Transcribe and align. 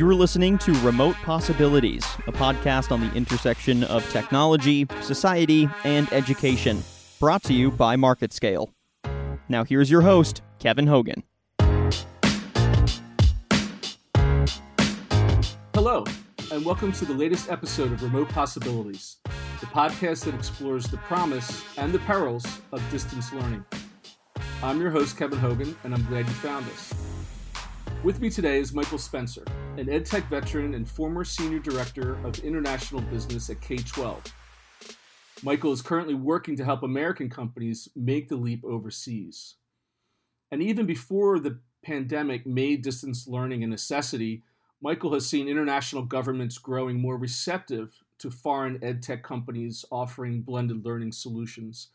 You're 0.00 0.14
listening 0.14 0.56
to 0.60 0.72
Remote 0.80 1.14
Possibilities, 1.16 2.06
a 2.26 2.32
podcast 2.32 2.90
on 2.90 3.06
the 3.06 3.12
intersection 3.14 3.84
of 3.84 4.10
technology, 4.10 4.86
society, 5.02 5.68
and 5.84 6.10
education, 6.10 6.82
brought 7.18 7.42
to 7.42 7.52
you 7.52 7.70
by 7.70 7.96
MarketScale. 7.96 8.70
Now, 9.50 9.62
here's 9.62 9.90
your 9.90 10.00
host, 10.00 10.40
Kevin 10.58 10.86
Hogan. 10.86 11.22
Hello, 15.74 16.06
and 16.50 16.64
welcome 16.64 16.92
to 16.92 17.04
the 17.04 17.12
latest 17.12 17.50
episode 17.50 17.92
of 17.92 18.02
Remote 18.02 18.30
Possibilities, 18.30 19.18
the 19.60 19.66
podcast 19.66 20.24
that 20.24 20.34
explores 20.34 20.86
the 20.86 20.96
promise 20.96 21.62
and 21.76 21.92
the 21.92 21.98
perils 21.98 22.46
of 22.72 22.82
distance 22.90 23.34
learning. 23.34 23.66
I'm 24.62 24.80
your 24.80 24.92
host, 24.92 25.18
Kevin 25.18 25.38
Hogan, 25.38 25.76
and 25.84 25.94
I'm 25.94 26.06
glad 26.06 26.26
you 26.26 26.32
found 26.36 26.64
us. 26.68 27.09
With 28.02 28.18
me 28.22 28.30
today 28.30 28.58
is 28.58 28.72
Michael 28.72 28.96
Spencer, 28.96 29.44
an 29.76 29.84
EdTech 29.84 30.26
veteran 30.30 30.72
and 30.72 30.88
former 30.88 31.22
Senior 31.22 31.58
Director 31.58 32.14
of 32.24 32.38
International 32.38 33.02
Business 33.02 33.50
at 33.50 33.60
K 33.60 33.76
12. 33.76 34.22
Michael 35.42 35.72
is 35.72 35.82
currently 35.82 36.14
working 36.14 36.56
to 36.56 36.64
help 36.64 36.82
American 36.82 37.28
companies 37.28 37.90
make 37.94 38.30
the 38.30 38.36
leap 38.36 38.64
overseas. 38.64 39.56
And 40.50 40.62
even 40.62 40.86
before 40.86 41.38
the 41.38 41.58
pandemic 41.84 42.46
made 42.46 42.80
distance 42.80 43.28
learning 43.28 43.64
a 43.64 43.66
necessity, 43.66 44.44
Michael 44.80 45.12
has 45.12 45.28
seen 45.28 45.46
international 45.46 46.02
governments 46.02 46.56
growing 46.56 46.98
more 46.98 47.18
receptive 47.18 48.02
to 48.20 48.30
foreign 48.30 48.78
edtech 48.78 49.22
companies 49.22 49.84
offering 49.92 50.40
blended 50.40 50.86
learning 50.86 51.12
solutions. 51.12 51.88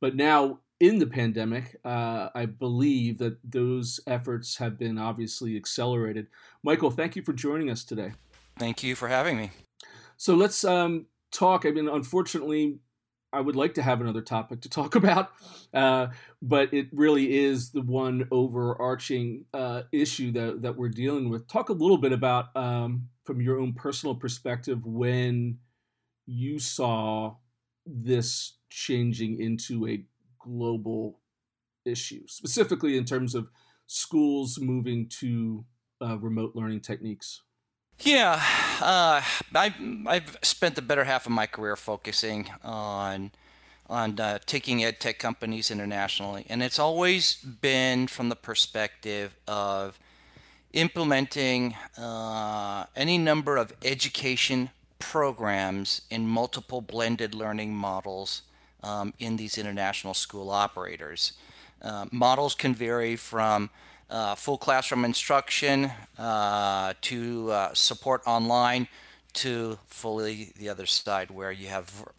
But 0.00 0.16
now, 0.16 0.60
in 0.82 0.98
the 0.98 1.06
pandemic, 1.06 1.76
uh, 1.84 2.28
I 2.34 2.46
believe 2.46 3.18
that 3.18 3.38
those 3.48 4.00
efforts 4.04 4.56
have 4.56 4.76
been 4.76 4.98
obviously 4.98 5.56
accelerated. 5.56 6.26
Michael, 6.64 6.90
thank 6.90 7.14
you 7.14 7.22
for 7.22 7.32
joining 7.32 7.70
us 7.70 7.84
today. 7.84 8.14
Thank 8.58 8.82
you 8.82 8.96
for 8.96 9.06
having 9.06 9.36
me. 9.36 9.52
So 10.16 10.34
let's 10.34 10.64
um, 10.64 11.06
talk. 11.30 11.64
I 11.64 11.70
mean, 11.70 11.88
unfortunately, 11.88 12.80
I 13.32 13.40
would 13.40 13.54
like 13.54 13.74
to 13.74 13.82
have 13.82 14.00
another 14.00 14.22
topic 14.22 14.60
to 14.62 14.68
talk 14.68 14.94
about, 14.96 15.30
uh, 15.72 16.08
but 16.42 16.74
it 16.74 16.88
really 16.90 17.38
is 17.38 17.70
the 17.70 17.82
one 17.82 18.26
overarching 18.32 19.44
uh, 19.54 19.82
issue 19.92 20.32
that, 20.32 20.62
that 20.62 20.76
we're 20.76 20.88
dealing 20.88 21.30
with. 21.30 21.46
Talk 21.46 21.68
a 21.68 21.74
little 21.74 21.96
bit 21.96 22.10
about, 22.10 22.56
um, 22.56 23.08
from 23.22 23.40
your 23.40 23.60
own 23.60 23.72
personal 23.72 24.16
perspective, 24.16 24.84
when 24.84 25.58
you 26.26 26.58
saw 26.58 27.36
this 27.86 28.54
changing 28.68 29.40
into 29.40 29.86
a 29.86 30.04
global 30.42 31.20
issue, 31.84 32.26
specifically 32.26 32.96
in 32.96 33.04
terms 33.04 33.34
of 33.34 33.48
schools 33.86 34.58
moving 34.60 35.08
to 35.20 35.64
uh, 36.00 36.18
remote 36.18 36.54
learning 36.54 36.80
techniques? 36.80 37.42
Yeah, 38.00 38.42
uh, 38.80 39.22
I've, 39.54 39.74
I've 40.06 40.38
spent 40.42 40.74
the 40.74 40.82
better 40.82 41.04
half 41.04 41.26
of 41.26 41.32
my 41.32 41.46
career 41.46 41.76
focusing 41.76 42.48
on 42.62 43.32
on 43.88 44.18
uh, 44.18 44.38
taking 44.46 44.82
ed 44.82 44.98
tech 45.00 45.18
companies 45.18 45.70
internationally, 45.70 46.46
and 46.48 46.62
it's 46.62 46.78
always 46.78 47.34
been 47.34 48.06
from 48.06 48.30
the 48.30 48.36
perspective 48.36 49.36
of 49.46 49.98
implementing 50.72 51.74
uh, 51.98 52.86
any 52.96 53.18
number 53.18 53.58
of 53.58 53.72
education 53.84 54.70
programs 54.98 56.02
in 56.10 56.26
multiple 56.26 56.80
blended 56.80 57.34
learning 57.34 57.74
models 57.74 58.42
um, 58.82 59.12
in 59.18 59.36
these 59.36 59.58
international 59.58 60.14
school 60.14 60.50
operators. 60.50 61.32
Uh, 61.80 62.06
models 62.10 62.54
can 62.54 62.74
vary 62.74 63.16
from 63.16 63.70
uh, 64.10 64.34
full 64.34 64.58
classroom 64.58 65.04
instruction 65.04 65.90
uh, 66.18 66.92
to 67.00 67.50
uh, 67.50 67.74
support 67.74 68.22
online 68.26 68.86
to 69.32 69.78
fully 69.86 70.52
the 70.58 70.68
other 70.68 70.86
side 70.86 71.30
where 71.30 71.50
you 71.50 71.66
have 71.66 71.88
ver- 71.88 72.12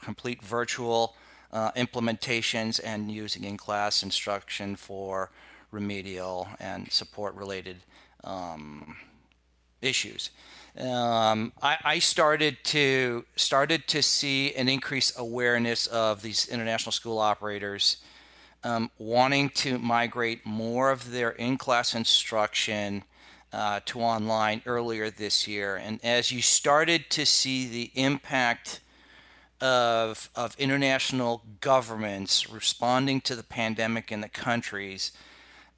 complete 0.00 0.40
virtual 0.42 1.14
uh, 1.52 1.72
implementations 1.72 2.80
and 2.84 3.10
using 3.10 3.44
in 3.44 3.56
class 3.56 4.02
instruction 4.02 4.76
for 4.76 5.30
remedial 5.72 6.48
and 6.60 6.90
support 6.90 7.34
related 7.34 7.76
um, 8.24 8.96
issues. 9.82 10.30
Um, 10.78 11.52
I, 11.60 11.78
I, 11.82 11.98
started 11.98 12.58
to 12.64 13.24
started 13.34 13.88
to 13.88 14.02
see 14.02 14.54
an 14.54 14.68
increased 14.68 15.14
awareness 15.18 15.88
of 15.88 16.22
these 16.22 16.46
international 16.48 16.92
school 16.92 17.18
operators 17.18 17.96
um, 18.62 18.90
wanting 18.96 19.50
to 19.50 19.78
migrate 19.78 20.46
more 20.46 20.92
of 20.92 21.10
their 21.10 21.30
in-class 21.30 21.94
instruction 21.94 23.02
uh, 23.52 23.80
to 23.86 24.00
online 24.00 24.62
earlier 24.64 25.10
this 25.10 25.48
year, 25.48 25.74
and 25.74 25.98
as 26.04 26.30
you 26.30 26.40
started 26.40 27.10
to 27.10 27.26
see 27.26 27.66
the 27.66 27.90
impact 28.00 28.80
of 29.60 30.30
of 30.36 30.54
international 30.56 31.42
governments 31.60 32.48
responding 32.48 33.20
to 33.22 33.34
the 33.34 33.42
pandemic 33.42 34.12
in 34.12 34.20
the 34.20 34.28
countries 34.28 35.10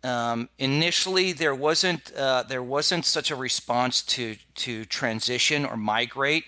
um, 0.04 0.48
initially, 0.58 1.32
there 1.32 1.54
wasn't 1.54 2.12
uh, 2.14 2.42
there 2.42 2.62
wasn't 2.62 3.04
such 3.04 3.30
a 3.30 3.36
response 3.36 4.02
to 4.02 4.36
to 4.56 4.84
transition 4.84 5.64
or 5.64 5.76
migrate, 5.76 6.44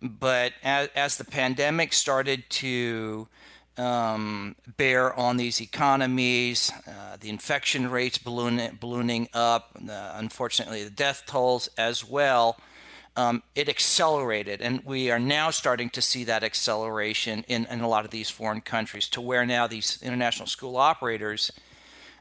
but 0.00 0.52
as, 0.62 0.88
as 0.94 1.16
the 1.18 1.24
pandemic 1.24 1.92
started 1.92 2.48
to 2.50 3.28
um, 3.76 4.56
bear 4.78 5.12
on 5.14 5.36
these 5.36 5.60
economies, 5.60 6.72
uh, 6.88 7.16
the 7.20 7.28
infection 7.28 7.90
rates 7.90 8.16
balloon, 8.16 8.78
ballooning 8.80 9.28
up, 9.34 9.76
uh, 9.88 10.12
unfortunately 10.14 10.82
the 10.82 10.90
death 10.90 11.24
tolls 11.26 11.68
as 11.76 12.04
well. 12.04 12.58
Um, 13.18 13.42
it 13.54 13.70
accelerated, 13.70 14.60
and 14.60 14.84
we 14.84 15.10
are 15.10 15.18
now 15.18 15.48
starting 15.50 15.88
to 15.90 16.02
see 16.02 16.24
that 16.24 16.44
acceleration 16.44 17.46
in, 17.48 17.66
in 17.70 17.80
a 17.80 17.88
lot 17.88 18.04
of 18.04 18.10
these 18.10 18.28
foreign 18.28 18.60
countries 18.60 19.08
to 19.10 19.22
where 19.22 19.46
now 19.46 19.66
these 19.66 19.98
international 20.02 20.46
school 20.46 20.76
operators 20.76 21.50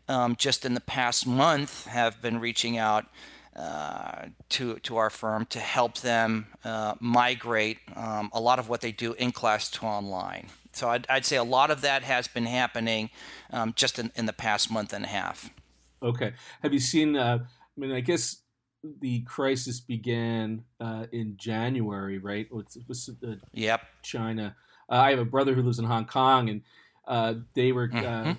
um, 0.07 0.35
just 0.35 0.65
in 0.65 0.73
the 0.73 0.81
past 0.81 1.25
month 1.25 1.87
have 1.87 2.21
been 2.21 2.39
reaching 2.39 2.77
out 2.77 3.05
uh, 3.55 4.25
to 4.49 4.75
to 4.79 4.97
our 4.97 5.09
firm 5.09 5.45
to 5.45 5.59
help 5.59 5.99
them 5.99 6.47
uh, 6.63 6.95
migrate 6.99 7.79
um, 7.95 8.29
a 8.33 8.39
lot 8.39 8.59
of 8.59 8.67
what 8.67 8.81
they 8.81 8.91
do 8.91 9.13
in 9.13 9.31
class 9.31 9.69
to 9.71 9.85
online. 9.85 10.47
So 10.73 10.89
I'd, 10.89 11.05
I'd 11.09 11.25
say 11.25 11.37
a 11.37 11.43
lot 11.43 11.71
of 11.71 11.81
that 11.81 12.03
has 12.03 12.27
been 12.27 12.45
happening 12.45 13.09
um, 13.51 13.71
just 13.77 13.97
in, 13.97 14.11
in 14.15 14.25
the 14.25 14.33
past 14.33 14.69
month 14.69 14.91
and 14.91 15.05
a 15.05 15.07
half. 15.07 15.49
Okay. 16.03 16.33
Have 16.61 16.73
you 16.73 16.79
seen? 16.79 17.15
Uh, 17.15 17.39
I 17.45 17.79
mean, 17.79 17.93
I 17.93 18.01
guess 18.01 18.41
the 18.99 19.21
crisis 19.21 19.79
began 19.79 20.65
uh, 20.81 21.05
in 21.13 21.37
January, 21.37 22.17
right? 22.17 22.47
Uh, 22.53 23.35
yep. 23.53 23.81
China. 24.03 24.55
Uh, 24.89 24.95
I 24.95 25.11
have 25.11 25.19
a 25.19 25.25
brother 25.25 25.53
who 25.53 25.61
lives 25.61 25.79
in 25.79 25.85
Hong 25.85 26.05
Kong, 26.05 26.49
and 26.49 26.61
uh, 27.07 27.35
they 27.53 27.71
were 27.71 27.89
uh, 27.93 27.95
mm-hmm 27.95 28.31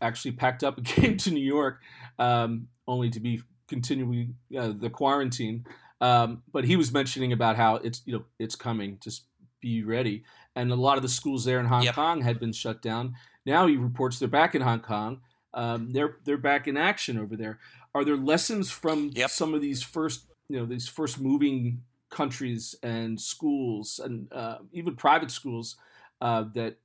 actually 0.00 0.32
packed 0.32 0.64
up 0.64 0.76
and 0.76 0.86
came 0.86 1.16
to 1.18 1.30
New 1.30 1.44
York, 1.44 1.80
um, 2.18 2.68
only 2.86 3.10
to 3.10 3.20
be 3.20 3.42
continuing 3.68 4.36
uh, 4.56 4.72
the 4.76 4.90
quarantine. 4.90 5.64
Um, 6.00 6.42
but 6.50 6.64
he 6.64 6.76
was 6.76 6.92
mentioning 6.92 7.32
about 7.32 7.56
how 7.56 7.76
it's 7.76 8.02
you 8.06 8.12
know 8.14 8.24
it's 8.38 8.56
coming. 8.56 8.98
Just 9.02 9.24
be 9.60 9.82
ready. 9.82 10.24
And 10.56 10.72
a 10.72 10.76
lot 10.76 10.96
of 10.96 11.02
the 11.02 11.08
schools 11.08 11.44
there 11.44 11.60
in 11.60 11.66
Hong 11.66 11.82
yep. 11.82 11.94
Kong 11.94 12.22
had 12.22 12.40
been 12.40 12.52
shut 12.52 12.82
down. 12.82 13.14
Now 13.46 13.66
he 13.66 13.76
reports 13.76 14.18
they're 14.18 14.28
back 14.28 14.54
in 14.54 14.62
Hong 14.62 14.80
Kong. 14.80 15.20
Um, 15.54 15.92
they're 15.92 16.16
they're 16.24 16.38
back 16.38 16.66
in 16.68 16.76
action 16.76 17.18
over 17.18 17.36
there. 17.36 17.58
Are 17.94 18.04
there 18.04 18.16
lessons 18.16 18.70
from 18.70 19.10
yep. 19.14 19.30
some 19.30 19.54
of 19.54 19.60
these 19.60 19.82
first 19.82 20.26
you 20.48 20.58
know 20.58 20.66
these 20.66 20.88
first 20.88 21.20
moving 21.20 21.82
countries 22.10 22.74
and 22.82 23.20
schools 23.20 24.00
and 24.02 24.32
uh, 24.32 24.58
even 24.72 24.96
private 24.96 25.30
schools 25.30 25.76
uh, 26.20 26.44
that 26.54 26.76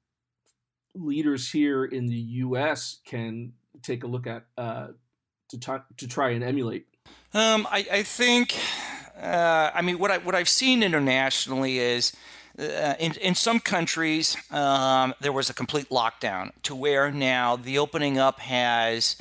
leaders 0.96 1.50
here 1.50 1.86
in 1.86 2.08
the 2.08 2.16
U.S. 2.16 3.00
can 3.06 3.54
take 3.82 4.04
a 4.04 4.08
look 4.08 4.28
at 4.28 4.46
uh, 4.58 4.88
to, 5.50 5.60
t- 5.60 5.96
to 5.98 6.08
try 6.08 6.32
and 6.32 6.44
emulate? 6.44 6.88
Um, 7.34 7.68
I, 7.70 7.86
I, 7.92 8.04
think, 8.04 8.56
uh, 9.22 9.72
I 9.74 9.82
mean, 9.82 10.00
what 10.00 10.12
I 10.12 10.20
what 10.20 10.36
I've 10.36 10.50
seen 10.50 10.84
internationally 10.84 11.80
is. 11.80 12.16
Uh, 12.58 12.96
in, 13.02 13.12
in 13.16 13.36
some 13.36 13.60
countries, 13.60 14.38
um, 14.50 15.14
there 15.20 15.34
was 15.34 15.50
a 15.50 15.54
complete 15.54 15.90
lockdown 15.90 16.52
to 16.64 16.74
where 16.74 17.12
now 17.12 17.58
the 17.58 17.78
opening 17.78 18.18
up 18.18 18.40
has, 18.40 19.18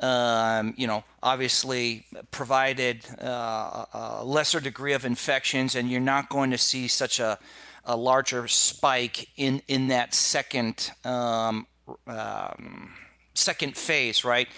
um, 0.00 0.74
you 0.76 0.86
know, 0.86 1.02
obviously 1.22 2.04
provided 2.30 3.02
uh, 3.22 3.86
a 3.94 4.22
lesser 4.22 4.60
degree 4.60 4.92
of 4.92 5.06
infections, 5.06 5.74
and 5.74 5.90
you're 5.90 5.98
not 5.98 6.28
going 6.28 6.50
to 6.50 6.58
see 6.58 6.86
such 6.86 7.18
a 7.18 7.38
a 7.84 7.96
larger 7.96 8.48
spike 8.48 9.28
in 9.36 9.62
in 9.68 9.88
that 9.88 10.14
second 10.14 10.90
um, 11.04 11.66
um, 12.06 12.92
second 13.34 13.76
phase, 13.76 14.24
right? 14.24 14.48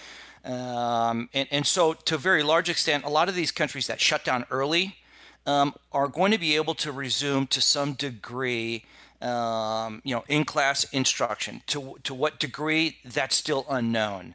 Um, 0.44 1.28
and, 1.34 1.48
and 1.50 1.66
so, 1.66 1.92
to 1.92 2.14
a 2.14 2.18
very 2.18 2.42
large 2.42 2.68
extent, 2.68 3.04
a 3.04 3.08
lot 3.08 3.28
of 3.28 3.34
these 3.34 3.50
countries 3.50 3.88
that 3.88 4.00
shut 4.00 4.24
down 4.24 4.44
early 4.50 4.96
um, 5.44 5.74
are 5.92 6.08
going 6.08 6.30
to 6.30 6.38
be 6.38 6.54
able 6.54 6.74
to 6.74 6.92
resume 6.92 7.46
to 7.48 7.60
some 7.60 7.94
degree, 7.94 8.84
um, 9.20 10.00
you 10.04 10.14
know, 10.14 10.24
in-class 10.28 10.84
instruction. 10.92 11.62
To 11.68 11.96
to 12.04 12.14
what 12.14 12.38
degree, 12.38 12.98
that's 13.04 13.36
still 13.36 13.66
unknown. 13.68 14.34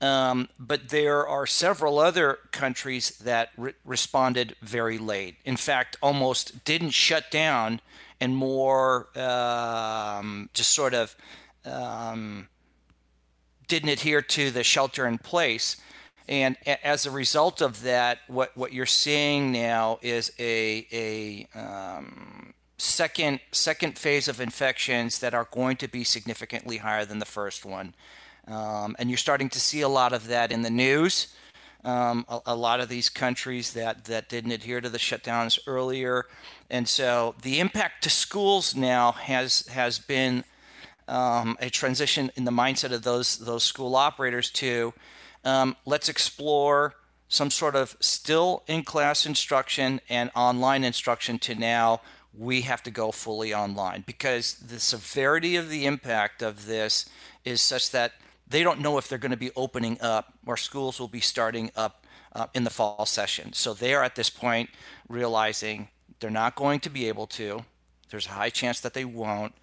Um, 0.00 0.50
but 0.58 0.90
there 0.90 1.26
are 1.26 1.46
several 1.46 1.98
other 1.98 2.38
countries 2.50 3.10
that 3.18 3.50
re- 3.56 3.72
responded 3.84 4.54
very 4.60 4.98
late. 4.98 5.36
In 5.44 5.56
fact, 5.56 5.96
almost 6.02 6.64
didn't 6.64 6.90
shut 6.90 7.30
down 7.30 7.80
and 8.20 8.36
more 8.36 9.08
um, 9.18 10.48
just 10.54 10.72
sort 10.72 10.94
of 10.94 11.14
um, 11.64 12.48
didn't 13.68 13.88
adhere 13.88 14.22
to 14.22 14.50
the 14.50 14.62
shelter 14.62 15.06
in 15.06 15.18
place. 15.18 15.76
And 16.28 16.56
as 16.82 17.06
a 17.06 17.10
result 17.10 17.60
of 17.60 17.82
that, 17.82 18.18
what, 18.26 18.56
what 18.56 18.72
you're 18.72 18.86
seeing 18.86 19.52
now 19.52 19.98
is 20.02 20.32
a, 20.38 20.86
a 20.92 21.58
um, 21.58 22.54
second 22.78 23.40
second 23.52 23.96
phase 23.96 24.28
of 24.28 24.40
infections 24.40 25.20
that 25.20 25.34
are 25.34 25.48
going 25.50 25.76
to 25.78 25.88
be 25.88 26.04
significantly 26.04 26.78
higher 26.78 27.04
than 27.04 27.18
the 27.18 27.24
first 27.24 27.64
one. 27.64 27.94
Um, 28.48 28.96
and 28.98 29.08
you're 29.08 29.16
starting 29.16 29.48
to 29.50 29.60
see 29.60 29.80
a 29.80 29.88
lot 29.88 30.12
of 30.12 30.28
that 30.28 30.52
in 30.52 30.62
the 30.62 30.70
news. 30.70 31.34
Um, 31.86 32.26
a, 32.28 32.40
a, 32.46 32.56
lot 32.56 32.80
of 32.80 32.88
these 32.88 33.08
countries 33.08 33.72
that, 33.74 34.06
that 34.06 34.28
didn't 34.28 34.50
adhere 34.50 34.80
to 34.80 34.88
the 34.88 34.98
shutdowns 34.98 35.56
earlier. 35.68 36.26
And 36.68 36.88
so 36.88 37.36
the 37.42 37.60
impact 37.60 38.02
to 38.02 38.10
schools 38.10 38.74
now 38.74 39.12
has, 39.12 39.68
has 39.68 40.00
been 40.00 40.42
um, 41.06 41.56
a 41.60 41.70
transition 41.70 42.32
in 42.34 42.44
the 42.44 42.50
mindset 42.50 42.90
of 42.90 43.04
those, 43.04 43.38
those 43.38 43.62
school 43.62 43.94
operators 43.94 44.50
to 44.50 44.94
um, 45.44 45.76
let's 45.86 46.08
explore 46.08 46.96
some 47.28 47.50
sort 47.50 47.76
of 47.76 47.96
still 48.00 48.62
in 48.66 48.82
class 48.82 49.26
instruction 49.26 50.00
and 50.08 50.30
online 50.34 50.84
instruction 50.84 51.38
to 51.38 51.54
now 51.54 52.00
we 52.36 52.62
have 52.62 52.82
to 52.82 52.90
go 52.90 53.10
fully 53.10 53.54
online 53.54 54.04
because 54.06 54.54
the 54.54 54.78
severity 54.78 55.56
of 55.56 55.70
the 55.70 55.86
impact 55.86 56.42
of 56.42 56.66
this 56.66 57.08
is 57.44 57.62
such 57.62 57.90
that 57.90 58.12
they 58.46 58.62
don't 58.62 58.80
know 58.80 58.98
if 58.98 59.08
they're 59.08 59.18
going 59.18 59.30
to 59.30 59.36
be 59.36 59.50
opening 59.56 59.98
up 60.00 60.34
or 60.46 60.56
schools 60.56 61.00
will 61.00 61.08
be 61.08 61.20
starting 61.20 61.70
up 61.76 62.06
uh, 62.32 62.46
in 62.54 62.64
the 62.64 62.70
fall 62.70 63.06
session. 63.06 63.52
So 63.52 63.74
they 63.74 63.94
are 63.94 64.04
at 64.04 64.14
this 64.14 64.30
point 64.30 64.70
realizing 65.08 65.88
they're 66.20 66.30
not 66.30 66.54
going 66.54 66.80
to 66.80 66.90
be 66.90 67.08
able 67.08 67.26
to. 67.28 67.64
There's 68.10 68.26
a 68.26 68.30
high 68.30 68.50
chance 68.50 68.80
that 68.80 68.94
they 68.94 69.04
won't, 69.04 69.54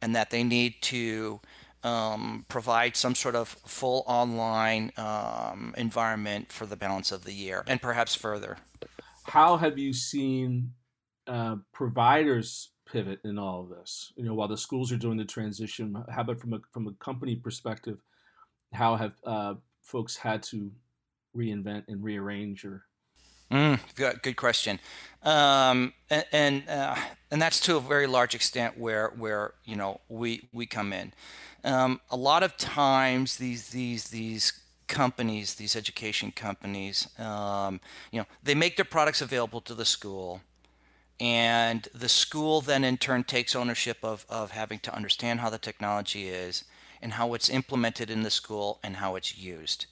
and 0.00 0.16
that 0.16 0.30
they 0.30 0.42
need 0.42 0.74
to 0.82 1.40
um, 1.84 2.44
provide 2.48 2.96
some 2.96 3.14
sort 3.14 3.36
of 3.36 3.48
full 3.48 4.04
online 4.06 4.92
um, 4.96 5.74
environment 5.76 6.52
for 6.52 6.66
the 6.66 6.76
balance 6.76 7.12
of 7.12 7.24
the 7.24 7.32
year 7.32 7.64
and 7.66 7.80
perhaps 7.80 8.14
further. 8.14 8.56
How 9.24 9.56
have 9.56 9.78
you 9.78 9.92
seen 9.92 10.72
uh, 11.26 11.56
providers 11.72 12.70
pivot 12.86 13.20
in 13.24 13.38
all 13.38 13.62
of 13.62 13.68
this? 13.68 14.12
You 14.16 14.24
know, 14.24 14.34
while 14.34 14.48
the 14.48 14.56
schools 14.56 14.90
are 14.92 14.96
doing 14.96 15.16
the 15.16 15.24
transition, 15.24 15.96
how 16.10 16.22
about 16.22 16.40
from 16.40 16.54
a 16.54 16.60
from 16.72 16.88
a 16.88 16.92
company 16.94 17.36
perspective? 17.36 17.98
How 18.72 18.96
have 18.96 19.14
uh, 19.24 19.54
folks 19.82 20.16
had 20.16 20.42
to 20.44 20.70
reinvent 21.36 21.84
and 21.88 22.02
rearrange 22.02 22.64
or 22.64 22.84
Mm, 23.52 23.78
good, 24.22 24.36
question, 24.36 24.80
um, 25.22 25.92
and 26.08 26.24
and, 26.32 26.68
uh, 26.70 26.96
and, 27.30 27.42
that's 27.42 27.60
to 27.60 27.76
a 27.76 27.80
very 27.80 28.06
large 28.06 28.34
extent 28.34 28.78
where 28.78 29.08
where 29.10 29.52
you 29.66 29.76
know 29.76 30.00
we 30.08 30.48
we 30.54 30.64
come 30.64 30.90
in. 30.90 31.12
Um, 31.62 32.00
a 32.10 32.16
lot 32.16 32.42
of 32.42 32.56
times 32.56 33.36
these 33.36 33.68
these 33.68 34.04
these 34.04 34.54
companies, 34.88 35.56
these 35.56 35.76
education 35.76 36.32
companies, 36.32 37.08
um, 37.18 37.78
you 38.10 38.20
know, 38.20 38.26
they 38.42 38.54
make 38.54 38.76
their 38.76 38.86
products 38.86 39.20
available 39.20 39.60
to 39.60 39.74
the 39.74 39.84
school, 39.84 40.40
and 41.20 41.88
the 41.94 42.08
school 42.08 42.62
then 42.62 42.84
in 42.84 42.96
turn 42.96 43.22
takes 43.22 43.54
ownership 43.54 43.98
of 44.02 44.24
of 44.30 44.52
having 44.52 44.78
to 44.78 44.94
understand 44.94 45.40
how 45.40 45.50
the 45.50 45.58
technology 45.58 46.28
is 46.28 46.64
and 47.02 47.14
how 47.14 47.34
it's 47.34 47.50
implemented 47.50 48.10
in 48.10 48.22
the 48.22 48.30
school 48.30 48.78
and 48.82 48.96
how 48.96 49.16
it's 49.16 49.36
used. 49.36 49.86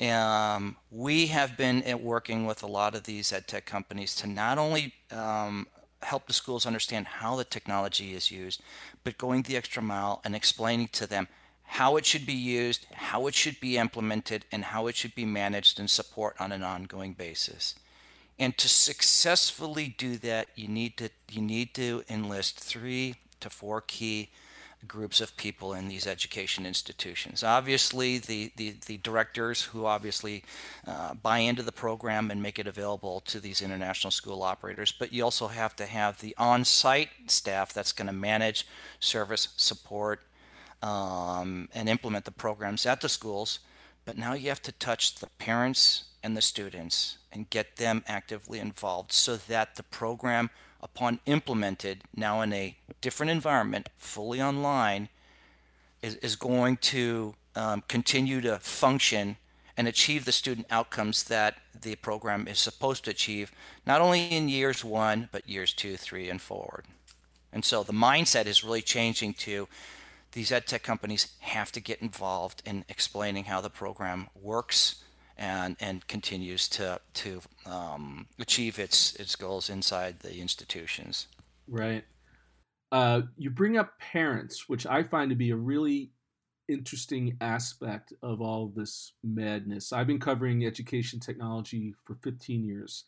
Um, 0.00 0.76
we 0.90 1.26
have 1.28 1.56
been 1.56 1.82
working 2.00 2.46
with 2.46 2.62
a 2.62 2.66
lot 2.66 2.94
of 2.94 3.04
these 3.04 3.32
ed 3.32 3.48
tech 3.48 3.66
companies 3.66 4.14
to 4.16 4.26
not 4.26 4.58
only 4.58 4.94
um, 5.10 5.66
help 6.02 6.26
the 6.26 6.32
schools 6.32 6.66
understand 6.66 7.06
how 7.06 7.36
the 7.36 7.44
technology 7.44 8.14
is 8.14 8.30
used, 8.30 8.62
but 9.04 9.18
going 9.18 9.42
the 9.42 9.56
extra 9.56 9.82
mile 9.82 10.20
and 10.24 10.34
explaining 10.36 10.88
to 10.88 11.06
them 11.06 11.28
how 11.64 11.96
it 11.96 12.04
should 12.04 12.26
be 12.26 12.32
used, 12.32 12.86
how 12.92 13.26
it 13.26 13.34
should 13.34 13.60
be 13.60 13.78
implemented, 13.78 14.44
and 14.50 14.64
how 14.64 14.86
it 14.86 14.96
should 14.96 15.14
be 15.14 15.24
managed 15.24 15.78
and 15.78 15.88
support 15.88 16.34
on 16.40 16.50
an 16.50 16.62
ongoing 16.62 17.12
basis. 17.12 17.74
And 18.38 18.56
to 18.58 18.68
successfully 18.68 19.94
do 19.96 20.16
that, 20.18 20.48
you 20.56 20.66
need 20.66 20.96
to 20.96 21.10
you 21.30 21.42
need 21.42 21.74
to 21.74 22.02
enlist 22.08 22.58
three 22.58 23.16
to 23.40 23.50
four 23.50 23.82
key 23.82 24.30
groups 24.86 25.20
of 25.20 25.36
people 25.36 25.74
in 25.74 25.88
these 25.88 26.06
education 26.06 26.66
institutions. 26.66 27.42
Obviously, 27.42 28.18
the, 28.18 28.50
the, 28.56 28.74
the 28.86 28.96
directors 28.98 29.62
who 29.62 29.86
obviously 29.86 30.42
uh, 30.86 31.14
buy 31.14 31.38
into 31.38 31.62
the 31.62 31.72
program 31.72 32.30
and 32.30 32.42
make 32.42 32.58
it 32.58 32.66
available 32.66 33.20
to 33.20 33.40
these 33.40 33.62
international 33.62 34.10
school 34.10 34.42
operators, 34.42 34.92
but 34.92 35.12
you 35.12 35.22
also 35.22 35.48
have 35.48 35.76
to 35.76 35.86
have 35.86 36.20
the 36.20 36.34
on 36.38 36.64
site 36.64 37.10
staff 37.26 37.72
that's 37.72 37.92
going 37.92 38.06
to 38.06 38.12
manage, 38.12 38.66
service, 39.00 39.48
support, 39.56 40.22
um, 40.82 41.68
and 41.74 41.88
implement 41.88 42.24
the 42.24 42.30
programs 42.30 42.86
at 42.86 43.00
the 43.00 43.08
schools. 43.08 43.60
But 44.04 44.16
now 44.16 44.32
you 44.32 44.48
have 44.48 44.62
to 44.62 44.72
touch 44.72 45.16
the 45.16 45.28
parents 45.38 46.04
and 46.22 46.36
the 46.36 46.42
students 46.42 47.18
and 47.32 47.50
get 47.50 47.76
them 47.76 48.02
actively 48.06 48.58
involved 48.58 49.12
so 49.12 49.36
that 49.36 49.76
the 49.76 49.82
program 49.82 50.50
upon 50.82 51.20
implemented 51.26 52.02
now 52.14 52.40
in 52.40 52.52
a 52.52 52.76
different 53.00 53.30
environment, 53.30 53.88
fully 53.96 54.40
online, 54.40 55.08
is, 56.02 56.16
is 56.16 56.36
going 56.36 56.76
to 56.78 57.34
um, 57.54 57.82
continue 57.88 58.40
to 58.40 58.58
function 58.58 59.36
and 59.76 59.88
achieve 59.88 60.24
the 60.24 60.32
student 60.32 60.66
outcomes 60.70 61.24
that 61.24 61.56
the 61.80 61.96
program 61.96 62.46
is 62.46 62.58
supposed 62.58 63.04
to 63.04 63.10
achieve, 63.10 63.52
not 63.86 64.00
only 64.00 64.24
in 64.28 64.48
years 64.48 64.84
one, 64.84 65.28
but 65.32 65.48
years 65.48 65.72
two, 65.72 65.96
three, 65.96 66.28
and 66.28 66.40
forward. 66.40 66.84
And 67.52 67.64
so 67.64 67.82
the 67.82 67.92
mindset 67.92 68.46
is 68.46 68.62
really 68.62 68.82
changing 68.82 69.34
to 69.34 69.68
these 70.32 70.52
ed 70.52 70.66
tech 70.66 70.82
companies 70.82 71.28
have 71.40 71.72
to 71.72 71.80
get 71.80 72.00
involved 72.00 72.62
in 72.64 72.84
explaining 72.88 73.44
how 73.44 73.60
the 73.60 73.70
program 73.70 74.28
works 74.40 75.02
and 75.40 75.76
and 75.80 76.06
continues 76.06 76.68
to 76.68 77.00
to 77.14 77.40
um, 77.66 78.26
achieve 78.38 78.78
its 78.78 79.16
its 79.16 79.34
goals 79.34 79.70
inside 79.70 80.20
the 80.20 80.38
institutions. 80.38 81.26
Right. 81.66 82.04
Uh, 82.92 83.22
you 83.36 83.50
bring 83.50 83.76
up 83.78 83.98
parents, 83.98 84.68
which 84.68 84.86
I 84.86 85.02
find 85.02 85.30
to 85.30 85.36
be 85.36 85.50
a 85.50 85.56
really 85.56 86.10
interesting 86.68 87.36
aspect 87.40 88.12
of 88.22 88.40
all 88.40 88.72
this 88.74 89.12
madness. 89.24 89.92
I've 89.92 90.06
been 90.06 90.20
covering 90.20 90.66
education 90.66 91.20
technology 91.20 91.94
for 92.04 92.16
15 92.22 92.64
years. 92.64 93.04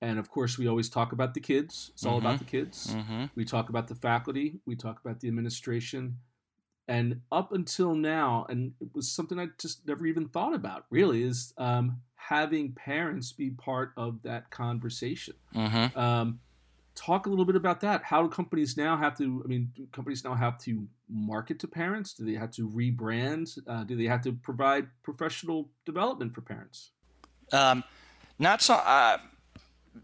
And 0.00 0.18
of 0.18 0.30
course, 0.30 0.58
we 0.58 0.68
always 0.68 0.88
talk 0.88 1.12
about 1.12 1.34
the 1.34 1.40
kids. 1.40 1.90
It's 1.94 2.04
all 2.04 2.18
mm-hmm. 2.18 2.26
about 2.26 2.38
the 2.38 2.44
kids. 2.44 2.94
Mm-hmm. 2.94 3.24
We 3.34 3.44
talk 3.44 3.68
about 3.68 3.88
the 3.88 3.94
faculty. 3.94 4.60
We 4.66 4.76
talk 4.76 5.00
about 5.04 5.20
the 5.20 5.28
administration. 5.28 6.18
And 6.88 7.20
up 7.32 7.52
until 7.52 7.94
now, 7.94 8.46
and 8.48 8.72
it 8.80 8.88
was 8.94 9.10
something 9.10 9.38
I 9.38 9.48
just 9.58 9.86
never 9.86 10.06
even 10.06 10.28
thought 10.28 10.54
about 10.54 10.86
really, 10.90 11.24
is 11.24 11.52
um, 11.58 12.00
having 12.14 12.72
parents 12.72 13.32
be 13.32 13.50
part 13.50 13.92
of 13.96 14.22
that 14.22 14.50
conversation. 14.50 15.34
Mm-hmm. 15.54 15.98
Um, 15.98 16.40
talk 16.94 17.26
a 17.26 17.28
little 17.28 17.44
bit 17.44 17.56
about 17.56 17.80
that. 17.80 18.02
How 18.02 18.22
do 18.22 18.28
companies 18.28 18.76
now 18.76 18.96
have 18.96 19.16
to? 19.18 19.42
I 19.44 19.48
mean, 19.48 19.72
do 19.76 19.86
companies 19.92 20.24
now 20.24 20.34
have 20.34 20.58
to 20.60 20.86
market 21.08 21.58
to 21.60 21.68
parents? 21.68 22.14
Do 22.14 22.24
they 22.24 22.34
have 22.34 22.50
to 22.52 22.68
rebrand? 22.68 23.58
Uh, 23.66 23.84
do 23.84 23.96
they 23.96 24.06
have 24.06 24.22
to 24.22 24.32
provide 24.32 24.88
professional 25.02 25.68
development 25.84 26.34
for 26.34 26.40
parents? 26.40 26.90
Um, 27.52 27.84
not 28.38 28.62
so. 28.62 28.74
Uh, 28.74 29.18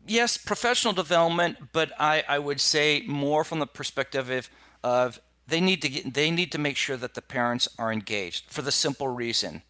yes, 0.06 0.36
professional 0.36 0.92
development, 0.92 1.58
but 1.72 1.92
I, 1.98 2.24
I 2.28 2.38
would 2.38 2.60
say 2.60 3.04
more 3.06 3.44
from 3.44 3.58
the 3.58 3.66
perspective 3.66 4.30
of, 4.30 4.50
of 4.82 5.20
they 5.52 5.60
need 5.60 5.82
to 5.82 5.88
get, 5.88 6.14
they 6.14 6.30
need 6.30 6.50
to 6.52 6.58
make 6.58 6.76
sure 6.76 6.96
that 6.96 7.14
the 7.14 7.22
parents 7.22 7.68
are 7.78 7.92
engaged 7.92 8.50
for 8.50 8.62
the 8.62 8.72
simple 8.72 9.08
reason 9.08 9.62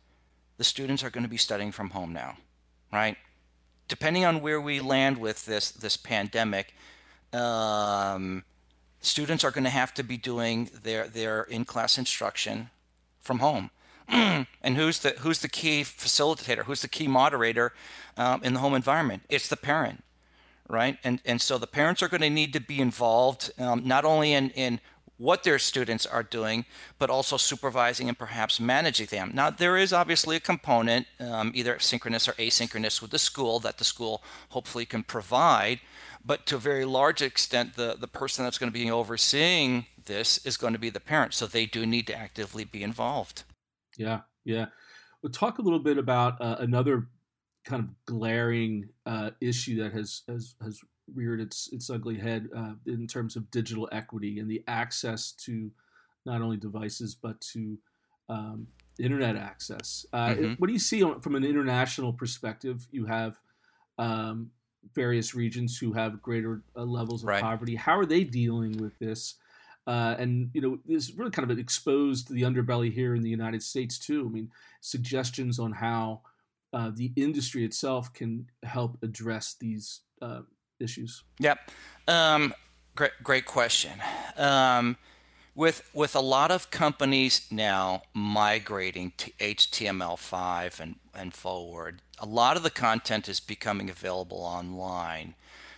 the 0.57 0.65
students 0.65 1.03
are 1.03 1.11
going 1.11 1.25
to 1.25 1.31
be 1.31 1.37
studying 1.37 1.73
from 1.73 1.91
home 1.91 2.13
now, 2.13 2.37
right? 2.93 3.17
Depending 3.89 4.25
on 4.25 4.41
where 4.41 4.61
we 4.61 4.79
land 4.79 5.19
with 5.19 5.45
this 5.45 5.73
this 5.73 5.97
pandemic, 5.97 6.75
um, 7.33 8.45
students 9.01 9.43
are 9.43 9.51
going 9.51 9.65
to 9.65 9.71
have 9.71 9.93
to 9.95 10.05
be 10.05 10.17
doing 10.17 10.71
their 10.85 11.09
their 11.09 11.43
in 11.43 11.65
class 11.65 11.99
instruction 11.99 12.71
from 13.21 13.41
home. 13.41 13.71
and 14.09 14.77
who's 14.77 15.01
the 15.01 15.11
who's 15.19 15.41
the 15.41 15.49
key 15.49 15.83
facilitator? 15.83 16.65
Who's 16.65 16.83
the 16.83 16.89
key 16.89 17.09
moderator 17.09 17.73
um, 18.17 18.43
in 18.45 18.55
the 18.55 18.61
home 18.61 18.75
environment? 18.75 19.23
It's 19.29 19.49
the 19.49 19.57
parent, 19.57 20.05
right? 20.69 20.97
And 21.03 21.21
and 21.25 21.41
so 21.43 21.59
the 21.59 21.67
parents 21.67 22.05
are 22.05 22.09
going 22.09 22.21
to 22.23 22.31
need 22.31 22.53
to 22.53 22.61
be 22.61 22.79
involved 22.81 23.51
um, 23.59 23.83
not 23.85 24.05
only 24.05 24.33
in 24.33 24.51
in 24.51 24.81
what 25.23 25.45
their 25.45 25.59
students 25.59 26.05
are 26.05 26.25
doing, 26.25 26.65
but 26.99 27.09
also 27.09 27.37
supervising 27.37 28.09
and 28.09 28.19
perhaps 28.19 28.59
managing 28.59 29.07
them. 29.07 29.31
Now, 29.33 29.51
there 29.51 29.77
is 29.77 29.93
obviously 29.93 30.35
a 30.35 30.41
component, 30.41 31.07
um, 31.21 31.53
either 31.55 31.79
synchronous 31.79 32.27
or 32.27 32.33
asynchronous, 32.33 33.01
with 33.01 33.13
the 33.13 33.21
school 33.21 33.61
that 33.61 33.79
the 33.79 33.85
school 33.85 34.23
hopefully 34.49 34.85
can 34.85 35.05
provide. 35.05 35.79
But 36.25 36.45
to 36.47 36.57
a 36.57 36.59
very 36.59 36.85
large 36.85 37.23
extent, 37.23 37.75
the, 37.77 37.97
the 37.99 38.09
person 38.09 38.45
that's 38.45 38.59
going 38.59 38.73
to 38.73 38.79
be 38.79 38.91
overseeing 38.91 39.87
this 40.05 40.45
is 40.45 40.57
going 40.57 40.73
to 40.73 40.79
be 40.79 40.91
the 40.91 41.01
parent. 41.01 41.35
So 41.35 41.47
they 41.47 41.67
do 41.67 41.87
need 41.87 42.09
to 42.09 42.17
actively 42.17 42.65
be 42.65 42.83
involved. 42.83 43.45
Yeah, 43.97 44.21
yeah. 44.45 44.67
We'll 45.23 45.33
talk 45.33 45.59
a 45.59 45.63
little 45.63 45.79
bit 45.79 45.99
about 45.99 46.41
uh, 46.41 46.57
another 46.59 47.07
kind 47.65 47.85
of 47.85 47.91
glaring 48.07 48.89
uh, 49.07 49.31
issue 49.41 49.81
that 49.83 49.93
has 49.93 50.23
has 50.27 50.57
has 50.61 50.81
reared 51.15 51.41
its 51.41 51.69
its 51.73 51.91
ugly 51.91 52.19
head 52.19 52.49
uh, 52.57 52.73
in 52.87 53.07
terms 53.07 53.37
of 53.37 53.51
digital 53.51 53.89
equity 53.93 54.39
and 54.39 54.51
the 54.51 54.63
access 54.67 55.33
to 55.33 55.71
not 56.25 56.43
only 56.43 56.57
devices 56.57 57.15
but 57.15 57.41
to 57.41 57.79
um, 58.29 58.67
internet 58.99 59.37
access. 59.37 60.07
Uh, 60.13 60.29
mm-hmm. 60.29 60.53
What 60.55 60.67
do 60.67 60.73
you 60.73 60.79
see 60.79 61.03
on, 61.03 61.21
from 61.21 61.35
an 61.35 61.45
international 61.45 62.13
perspective? 62.13 62.87
You 62.91 63.07
have 63.07 63.41
um, 63.99 64.51
various 64.95 65.35
regions 65.35 65.79
who 65.79 65.93
have 65.93 66.23
greater 66.23 66.63
uh, 66.77 66.83
levels 66.85 67.23
of 67.23 67.29
right. 67.29 67.43
poverty. 67.43 67.77
How 67.77 67.99
are 67.99 68.07
they 68.07 68.25
dealing 68.25 68.79
with 68.79 68.99
this? 68.99 69.35
Uh, 69.87 70.15
and 70.19 70.51
you 70.55 70.61
know, 70.61 70.79
this 70.87 71.13
really 71.13 71.31
kind 71.31 71.51
of 71.51 71.59
exposed 71.59 72.33
the 72.33 72.43
underbelly 72.43 72.93
here 72.93 73.15
in 73.15 73.23
the 73.23 73.31
United 73.31 73.63
States 73.63 73.99
too. 73.99 74.27
I 74.27 74.33
mean, 74.33 74.51
suggestions 74.81 75.59
on 75.59 75.73
how 75.73 76.23
uh, 76.73 76.91
the 76.95 77.13
industry 77.17 77.65
itself 77.65 78.13
can 78.13 78.47
help 78.63 78.97
address 79.03 79.57
these 79.59 80.01
uh, 80.21 80.43
issues. 80.83 81.23
Yep, 81.39 81.71
um, 82.09 82.55
great, 82.95 83.13
great 83.23 83.47
question. 83.47 83.93
Um, 84.37 84.97
with 85.55 85.89
with 85.93 86.17
a 86.17 86.21
lot 86.21 86.51
of 86.51 86.71
companies 86.71 87.47
now 87.51 88.03
migrating 88.15 89.13
to 89.19 89.31
HTML5 89.33 90.81
and 90.81 90.97
and 91.15 91.35
forward, 91.35 92.03
a 92.19 92.27
lot 92.27 92.57
of 92.57 92.63
the 92.63 92.71
content 92.71 93.29
is 93.29 93.41
becoming 93.41 93.91
available 93.91 94.39
online. 94.39 95.35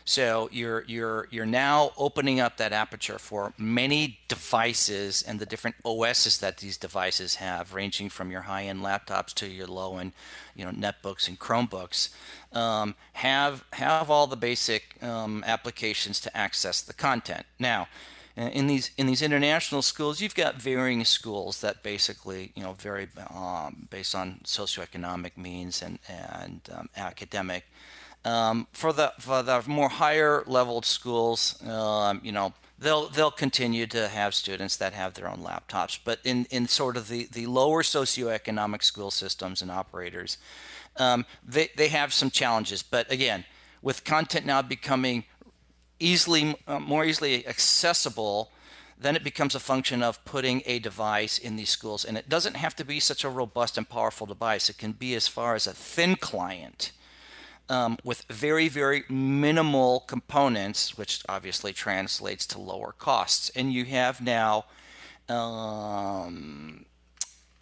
So 0.07 0.51
you're 0.53 0.85
you're 0.87 1.29
you're 1.31 1.47
now 1.47 1.93
opening 1.97 2.39
up 2.39 2.59
that 2.59 2.75
aperture 2.75 3.19
for 3.19 3.55
many 3.57 4.19
devices 4.29 5.23
and 5.27 5.41
the 5.41 5.47
different 5.47 5.77
OSs 5.83 6.39
that 6.39 6.59
these 6.59 6.77
devices 6.77 7.37
have, 7.37 7.73
ranging 7.73 8.11
from 8.11 8.31
your 8.31 8.43
high-end 8.43 8.83
laptops 8.83 9.33
to 9.35 9.47
your 9.47 9.67
low-end, 9.67 10.13
you 10.55 10.67
know, 10.67 10.73
netbooks 10.73 11.27
and 11.27 11.41
Chromebooks, 11.41 12.11
um, 12.53 12.95
have 13.15 13.65
have 13.73 14.11
all 14.11 14.27
the 14.27 14.37
basic 14.37 15.03
um, 15.03 15.43
applications 15.47 16.21
to 16.21 16.37
access 16.37 16.83
the 16.83 16.93
content. 16.93 17.47
Now, 17.59 17.89
in 18.37 18.67
these 18.67 18.91
in 18.99 19.07
these 19.07 19.23
international 19.23 19.81
schools, 19.81 20.21
you've 20.21 20.35
got 20.35 20.61
varying 20.61 21.07
schools 21.07 21.63
that 21.63 21.83
basically 21.83 22.53
you 22.55 22.63
know 22.63 22.75
vary 22.75 23.09
um, 23.35 23.87
based 23.89 24.15
on 24.15 24.41
socioeconomic 24.45 25.39
means 25.39 25.81
and 25.81 25.99
and 26.09 26.61
um, 26.77 26.91
academic. 26.95 27.65
Um, 28.25 28.67
for 28.73 28.93
the 28.93 29.13
for 29.21 29.43
the 29.43 29.63
more 29.67 29.89
higher 29.89 30.45
leveled 30.47 30.87
schools, 30.87 31.63
um, 31.67 32.21
you 32.25 32.33
know 32.33 32.55
they'll 32.79 33.09
they'll 33.09 33.31
continue 33.31 33.87
to 33.89 34.09
have 34.09 34.35
students 34.35 34.77
that 34.77 34.93
have 34.93 35.15
their 35.15 35.29
own 35.29 35.39
laptops. 35.39 35.99
But 36.03 36.21
in, 36.25 36.47
in 36.51 36.67
sort 36.69 36.97
of 36.97 37.09
the, 37.09 37.29
the 37.31 37.47
lower 37.47 37.83
socioeconomic 37.83 38.83
school 38.83 39.11
systems 39.11 39.63
and 39.63 39.71
operators, 39.71 40.39
um, 40.97 41.27
they 41.47 41.71
they 41.77 41.89
have 41.89 42.13
some 42.13 42.31
challenges. 42.31 42.83
But 42.83 43.11
again, 43.11 43.45
with 43.83 44.05
content 44.05 44.47
now 44.47 44.63
becoming 44.63 45.25
easily 46.01 46.57
uh, 46.67 46.81
more 46.81 47.05
easily 47.05 47.47
accessible 47.47 48.51
then 48.97 49.17
it 49.17 49.25
becomes 49.25 49.55
a 49.55 49.61
function 49.61 50.03
of 50.03 50.25
putting 50.25 50.63
a 50.67 50.79
device 50.79 51.39
in 51.39 51.57
these 51.57 51.69
schools 51.69 52.05
and 52.05 52.17
it 52.17 52.29
doesn't 52.29 52.57
have 52.57 52.75
to 52.75 52.85
be 52.85 52.99
such 52.99 53.25
a 53.25 53.29
robust 53.29 53.79
and 53.79 53.89
powerful 53.89 54.27
device 54.27 54.69
it 54.69 54.79
can 54.79 54.93
be 54.93 55.15
as 55.15 55.29
far 55.29 55.55
as 55.55 55.67
a 55.67 55.73
thin 55.73 56.17
client 56.17 56.93
um, 57.69 57.99
with 58.05 58.23
very 58.29 58.69
very 58.69 59.05
minimal 59.09 60.01
components 60.01 60.97
which 60.99 61.23
obviously 61.29 61.73
translates 61.73 62.47
to 62.47 62.59
lower 62.59 62.93
costs 62.93 63.51
and 63.51 63.73
you 63.73 63.85
have 63.85 64.21
now 64.21 64.65
um, 65.29 66.85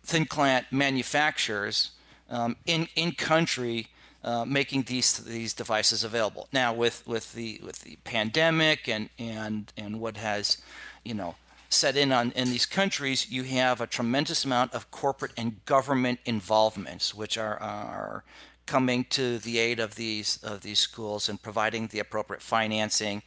thin 0.04 0.26
client 0.26 0.66
manufacturers 0.70 1.92
um, 2.30 2.56
in 2.66 2.88
in 2.96 3.12
country 3.12 3.88
uh, 4.24 4.44
making 4.44 4.82
these 4.84 5.18
these 5.18 5.52
devices 5.52 6.04
available. 6.04 6.48
Now, 6.52 6.72
with 6.72 7.06
with 7.06 7.32
the 7.32 7.60
with 7.64 7.80
the 7.80 7.98
pandemic 8.04 8.88
and 8.88 9.08
and 9.18 9.72
and 9.76 10.00
what 10.00 10.16
has, 10.16 10.58
you 11.04 11.14
know, 11.14 11.34
set 11.68 11.96
in 11.96 12.12
on 12.12 12.32
in 12.32 12.50
these 12.50 12.66
countries, 12.66 13.30
you 13.30 13.42
have 13.44 13.80
a 13.80 13.86
tremendous 13.86 14.44
amount 14.44 14.74
of 14.74 14.90
corporate 14.90 15.32
and 15.36 15.64
government 15.64 16.20
involvements, 16.24 17.14
which 17.14 17.36
are 17.36 17.60
are 17.60 18.24
coming 18.72 19.04
to 19.04 19.38
the 19.38 19.58
aid 19.58 19.78
of 19.78 19.96
these 19.96 20.38
of 20.42 20.62
these 20.62 20.78
schools 20.78 21.28
and 21.28 21.42
providing 21.42 21.88
the 21.88 21.98
appropriate 21.98 22.42
financing 22.42 23.22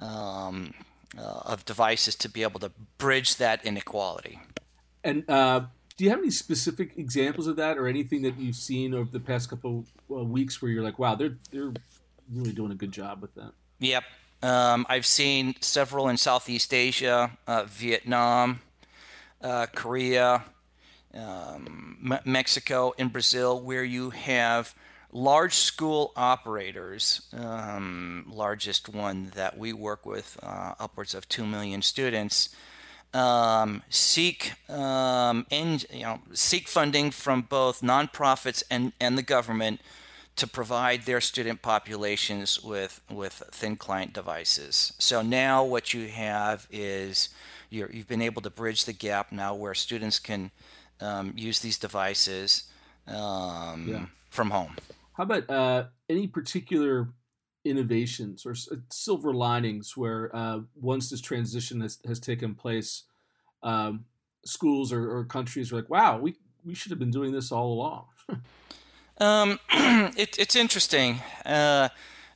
um, 0.00 0.72
uh, 1.18 1.52
of 1.52 1.64
devices 1.64 2.14
to 2.14 2.28
be 2.28 2.44
able 2.44 2.60
to 2.60 2.70
bridge 2.96 3.36
that 3.36 3.66
inequality. 3.66 4.38
And 5.02 5.28
uh, 5.28 5.60
do 5.96 6.04
you 6.04 6.10
have 6.10 6.20
any 6.20 6.30
specific 6.30 6.96
examples 6.96 7.48
of 7.48 7.56
that, 7.56 7.76
or 7.76 7.88
anything 7.88 8.22
that 8.22 8.38
you've 8.38 8.56
seen 8.70 8.94
over 8.94 9.10
the 9.10 9.18
past 9.20 9.50
couple 9.50 9.84
uh, 10.10 10.22
weeks 10.22 10.62
where 10.62 10.70
you're 10.70 10.84
like, 10.84 10.98
wow, 11.00 11.16
they're 11.16 11.36
they're 11.50 11.72
really 12.32 12.52
doing 12.52 12.70
a 12.70 12.76
good 12.76 12.92
job 12.92 13.20
with 13.20 13.34
that? 13.34 13.52
Yep, 13.80 14.04
um, 14.42 14.86
I've 14.88 15.06
seen 15.06 15.54
several 15.60 16.08
in 16.08 16.16
Southeast 16.16 16.72
Asia, 16.72 17.36
uh, 17.48 17.64
Vietnam, 17.66 18.60
uh, 19.42 19.66
Korea, 19.74 20.44
um, 21.14 22.20
Mexico, 22.24 22.94
and 22.96 23.12
Brazil, 23.12 23.60
where 23.60 23.84
you 23.84 24.10
have 24.10 24.74
large 25.14 25.54
school 25.54 26.12
operators. 26.16 27.22
Um, 27.32 28.26
largest 28.28 28.90
one 28.90 29.30
that 29.34 29.56
we 29.56 29.72
work 29.72 30.04
with, 30.04 30.38
uh, 30.42 30.74
upwards 30.78 31.14
of 31.14 31.26
two 31.28 31.46
million 31.46 31.80
students 31.80 32.54
um, 33.14 33.82
seek 33.88 34.52
um, 34.68 35.46
and, 35.50 35.86
you 35.90 36.02
know, 36.02 36.18
seek 36.32 36.68
funding 36.68 37.12
from 37.12 37.42
both 37.42 37.80
nonprofits 37.80 38.62
and, 38.70 38.92
and 39.00 39.16
the 39.16 39.22
government 39.22 39.80
to 40.36 40.48
provide 40.48 41.02
their 41.02 41.20
student 41.20 41.62
populations 41.62 42.60
with 42.60 43.00
with 43.08 43.42
thin 43.52 43.76
client 43.76 44.12
devices. 44.12 44.92
So 44.98 45.22
now 45.22 45.62
what 45.62 45.94
you 45.94 46.08
have 46.08 46.66
is 46.72 47.28
you 47.70 47.86
have 47.86 48.08
been 48.08 48.22
able 48.22 48.42
to 48.42 48.50
bridge 48.50 48.84
the 48.84 48.92
gap 48.92 49.30
now 49.30 49.54
where 49.54 49.74
students 49.74 50.18
can 50.18 50.50
um, 51.00 51.34
use 51.36 51.60
these 51.60 51.78
devices 51.78 52.64
um, 53.06 53.86
yeah. 53.88 54.06
from 54.28 54.50
home. 54.50 54.74
How 55.14 55.22
about 55.22 55.48
uh, 55.48 55.84
any 56.08 56.26
particular 56.26 57.08
innovations 57.64 58.44
or 58.44 58.52
uh, 58.52 58.76
silver 58.90 59.32
linings 59.32 59.96
where 59.96 60.34
uh, 60.34 60.60
once 60.74 61.10
this 61.10 61.20
transition 61.20 61.80
has, 61.80 61.98
has 62.06 62.20
taken 62.20 62.54
place, 62.54 63.04
um, 63.62 64.04
schools 64.44 64.92
or, 64.92 65.10
or, 65.10 65.24
countries 65.24 65.72
are 65.72 65.76
like, 65.76 65.88
wow, 65.88 66.18
we, 66.18 66.34
we 66.64 66.74
should 66.74 66.90
have 66.90 66.98
been 66.98 67.10
doing 67.10 67.32
this 67.32 67.50
all 67.50 67.72
along? 67.72 68.06
um, 69.18 69.58
it, 70.18 70.38
it's 70.38 70.54
interesting. 70.54 71.20
Uh, 71.46 71.88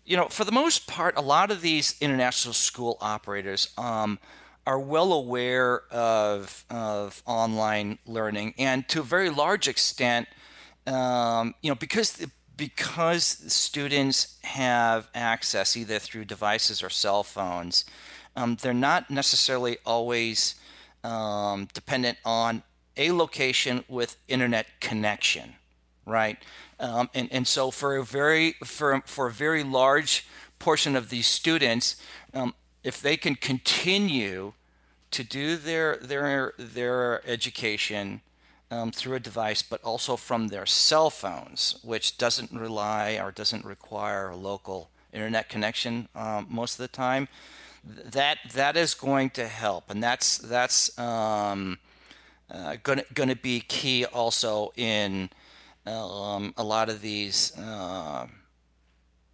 you 0.06 0.16
know, 0.16 0.28
for 0.28 0.44
the 0.44 0.52
most 0.52 0.86
part, 0.86 1.18
a 1.18 1.20
lot 1.20 1.50
of 1.50 1.60
these 1.60 1.96
international 2.00 2.54
school 2.54 2.96
operators 3.02 3.68
um, 3.76 4.18
are 4.66 4.80
well 4.80 5.12
aware 5.12 5.82
of, 5.90 6.64
of 6.70 7.22
online 7.26 7.98
learning, 8.06 8.54
and 8.56 8.88
to 8.88 9.00
a 9.00 9.02
very 9.02 9.28
large 9.28 9.68
extent, 9.68 10.28
um, 10.86 11.54
you 11.60 11.70
know, 11.70 11.74
because 11.74 12.12
the, 12.12 12.30
because 12.58 13.24
students 13.24 14.36
have 14.42 15.08
access 15.14 15.76
either 15.76 15.98
through 15.98 16.26
devices 16.26 16.82
or 16.82 16.90
cell 16.90 17.22
phones, 17.22 17.86
um, 18.36 18.56
they're 18.60 18.74
not 18.74 19.08
necessarily 19.08 19.78
always 19.86 20.56
um, 21.04 21.68
dependent 21.72 22.18
on 22.24 22.62
a 22.96 23.12
location 23.12 23.84
with 23.88 24.16
internet 24.26 24.66
connection, 24.80 25.54
right? 26.04 26.36
Um, 26.80 27.08
and 27.14 27.28
and 27.32 27.46
so 27.46 27.70
for 27.70 27.96
a 27.96 28.04
very 28.04 28.56
for 28.64 29.02
for 29.06 29.28
a 29.28 29.32
very 29.32 29.62
large 29.62 30.26
portion 30.58 30.96
of 30.96 31.10
these 31.10 31.26
students, 31.26 31.96
um, 32.34 32.54
if 32.82 33.00
they 33.00 33.16
can 33.16 33.36
continue 33.36 34.52
to 35.12 35.24
do 35.24 35.56
their 35.56 35.96
their 35.98 36.54
their 36.58 37.26
education 37.26 38.20
um, 38.70 38.90
through 38.92 39.14
a 39.14 39.20
device, 39.20 39.62
but 39.62 39.82
also 39.82 40.16
from 40.16 40.48
their 40.48 40.66
cell 40.66 41.10
phones, 41.10 41.78
which 41.82 42.18
doesn't 42.18 42.52
rely 42.52 43.18
or 43.22 43.30
doesn't 43.30 43.64
require 43.64 44.28
a 44.28 44.36
local 44.36 44.90
internet 45.12 45.48
connection 45.48 46.08
um, 46.14 46.46
most 46.50 46.74
of 46.74 46.78
the 46.78 46.88
time. 46.88 47.28
That 47.84 48.38
that 48.54 48.76
is 48.76 48.94
going 48.94 49.30
to 49.30 49.46
help, 49.46 49.90
and 49.90 50.02
that's 50.02 50.38
that's 50.38 50.98
um, 50.98 51.78
uh, 52.50 52.76
going 52.82 53.02
going 53.14 53.28
to 53.30 53.36
be 53.36 53.60
key 53.60 54.04
also 54.04 54.72
in 54.76 55.30
um, 55.86 56.52
a 56.56 56.64
lot 56.64 56.90
of 56.90 57.00
these 57.00 57.56
uh, 57.56 58.26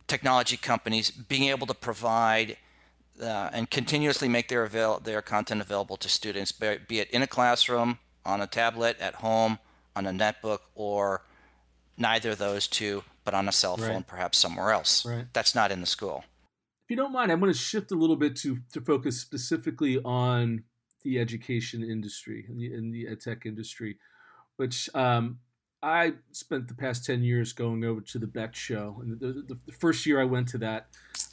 technology 0.07 0.57
companies 0.57 1.11
being 1.11 1.45
able 1.45 1.67
to 1.67 1.75
provide 1.75 2.59
uh, 3.21 3.51
and 3.53 3.71
continuously 3.71 4.29
make 4.29 4.49
their 4.49 4.65
avail- 4.65 5.01
their 5.01 5.23
content 5.23 5.61
available 5.61 5.97
to 5.97 6.09
students, 6.09 6.53
be 6.53 7.01
it 7.01 7.11
in 7.11 7.23
a 7.23 7.27
classroom 7.27 7.99
on 8.25 8.41
a 8.41 8.47
tablet 8.47 8.99
at 9.01 9.17
home, 9.17 9.59
on 9.95 10.07
a 10.07 10.11
netbook, 10.11 10.61
or 10.75 11.23
neither 11.97 12.31
of 12.31 12.39
those 12.39 12.67
two, 12.67 13.05
but 13.25 13.35
on 13.35 13.49
a 13.49 13.53
cell 13.53 13.77
phone, 13.77 13.89
right. 13.89 14.07
perhaps 14.07 14.39
somewhere 14.39 14.73
else. 14.73 15.05
Right. 15.05 15.27
That's 15.33 15.55
not 15.55 15.71
in 15.71 15.81
the 15.81 15.87
school. 15.87 16.25
If 16.85 16.91
you 16.91 16.97
don't 16.97 17.13
mind, 17.13 17.33
I'm 17.33 17.41
going 17.41 17.53
to 17.53 17.59
shift 17.59 17.93
a 17.93 17.95
little 17.95 18.17
bit 18.17 18.37
to 18.37 18.59
to 18.73 18.81
focus 18.81 19.21
specifically 19.21 19.99
on 20.05 20.65
the 21.03 21.19
education 21.19 21.83
industry 21.83 22.47
and 22.49 22.59
the, 22.59 22.75
in 22.75 22.91
the 22.91 23.07
ed 23.09 23.21
tech 23.21 23.47
industry, 23.47 23.99
which 24.57 24.89
um, 24.95 25.39
I 25.83 26.15
spent 26.33 26.69
the 26.69 26.75
past 26.75 27.05
10 27.05 27.23
years 27.23 27.53
going 27.53 27.85
over 27.85 28.01
to 28.01 28.19
the 28.19 28.27
Bett 28.27 28.57
show. 28.57 29.01
And 29.03 29.21
the, 29.21 29.45
the, 29.47 29.61
the 29.67 29.73
first 29.73 30.07
year 30.07 30.21
I 30.21 30.25
went 30.25 30.49
to 30.49 30.59
that, 30.59 30.89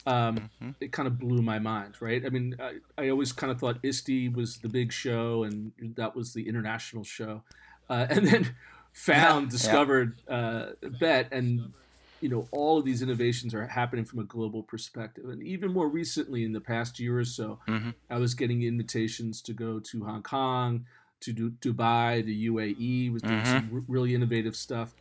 um, 0.06 0.36
mm-hmm. 0.36 0.70
it 0.80 0.92
kind 0.92 1.06
of 1.06 1.18
blew 1.18 1.42
my 1.42 1.58
mind, 1.58 1.94
right? 2.00 2.24
I 2.24 2.28
mean, 2.28 2.56
I, 2.60 2.78
I 2.98 3.08
always 3.10 3.32
kind 3.32 3.50
of 3.50 3.60
thought 3.60 3.78
ISTE 3.82 4.34
was 4.34 4.58
the 4.58 4.68
big 4.68 4.92
show 4.92 5.44
and 5.44 5.72
that 5.96 6.16
was 6.16 6.34
the 6.34 6.48
international 6.48 7.04
show. 7.04 7.42
Uh, 7.88 8.06
and 8.10 8.26
then 8.26 8.54
found, 8.92 9.50
discovered 9.50 10.20
yeah. 10.28 10.36
Uh, 10.36 10.72
Bett, 11.00 11.28
and, 11.32 11.72
you 12.20 12.28
know, 12.28 12.48
all 12.50 12.78
of 12.78 12.84
these 12.84 13.02
innovations 13.02 13.54
are 13.54 13.66
happening 13.66 14.04
from 14.04 14.18
a 14.18 14.24
global 14.24 14.62
perspective. 14.62 15.24
And 15.28 15.42
even 15.42 15.72
more 15.72 15.88
recently, 15.88 16.44
in 16.44 16.52
the 16.52 16.60
past 16.60 16.98
year 16.98 17.18
or 17.18 17.24
so, 17.24 17.58
mm-hmm. 17.68 17.90
I 18.10 18.18
was 18.18 18.34
getting 18.34 18.62
invitations 18.62 19.40
to 19.42 19.52
go 19.52 19.78
to 19.80 20.04
Hong 20.04 20.22
Kong, 20.22 20.86
to 21.20 21.32
Dubai, 21.32 22.24
the 22.24 22.48
UAE 22.48 23.12
was 23.12 23.22
doing 23.22 23.40
mm-hmm. 23.40 23.50
some 23.50 23.84
really 23.88 24.14
innovative 24.14 24.56
stuff. 24.56 24.94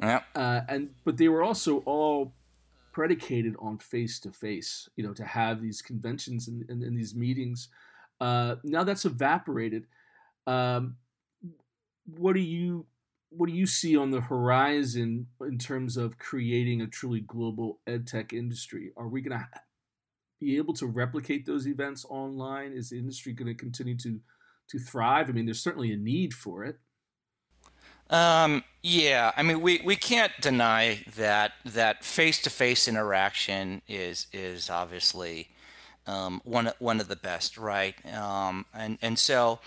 Yeah. 0.00 0.22
Uh, 0.34 0.60
and 0.68 0.90
but 1.04 1.16
they 1.16 1.28
were 1.28 1.42
also 1.42 1.78
all 1.78 2.32
predicated 2.94 3.56
on 3.58 3.76
face 3.76 4.18
to 4.20 4.32
face. 4.32 4.88
You 4.96 5.04
know, 5.04 5.12
to 5.12 5.24
have 5.24 5.60
these 5.60 5.82
conventions 5.82 6.48
and, 6.48 6.64
and, 6.70 6.82
and 6.82 6.96
these 6.96 7.14
meetings. 7.14 7.68
Uh, 8.20 8.56
now 8.64 8.84
that's 8.84 9.04
evaporated. 9.04 9.86
Um, 10.46 10.96
what 12.06 12.34
do 12.34 12.40
you 12.40 12.86
what 13.36 13.48
do 13.48 13.52
you 13.52 13.66
see 13.66 13.96
on 13.96 14.12
the 14.12 14.20
horizon 14.20 15.26
in 15.40 15.58
terms 15.58 15.96
of 15.96 16.18
creating 16.18 16.80
a 16.80 16.86
truly 16.86 17.20
global 17.20 17.80
ed 17.86 18.06
tech 18.06 18.32
industry? 18.32 18.92
Are 18.96 19.08
we 19.08 19.20
going 19.22 19.36
to 19.38 19.48
be 20.40 20.56
able 20.56 20.74
to 20.74 20.86
replicate 20.86 21.44
those 21.44 21.66
events 21.66 22.06
online? 22.08 22.72
Is 22.72 22.90
the 22.90 22.98
industry 22.98 23.32
going 23.32 23.48
to 23.48 23.54
continue 23.54 23.96
to 23.98 24.20
to 24.68 24.78
thrive? 24.78 25.28
I 25.28 25.32
mean, 25.32 25.46
there's 25.46 25.62
certainly 25.62 25.92
a 25.92 25.96
need 25.96 26.32
for 26.32 26.64
it. 26.64 26.78
Um, 28.08 28.62
yeah, 28.86 29.32
I 29.34 29.42
mean, 29.42 29.62
we, 29.62 29.80
we 29.82 29.96
can't 29.96 30.32
deny 30.42 31.04
that 31.16 31.52
that 31.64 32.04
face 32.04 32.42
to 32.42 32.50
face 32.50 32.86
interaction 32.86 33.80
is 33.88 34.26
is 34.30 34.68
obviously 34.68 35.48
um, 36.06 36.42
one 36.44 36.70
one 36.80 37.00
of 37.00 37.08
the 37.08 37.16
best, 37.16 37.56
right? 37.56 37.94
Um, 38.14 38.66
and 38.74 38.98
and 39.00 39.18
so 39.18 39.60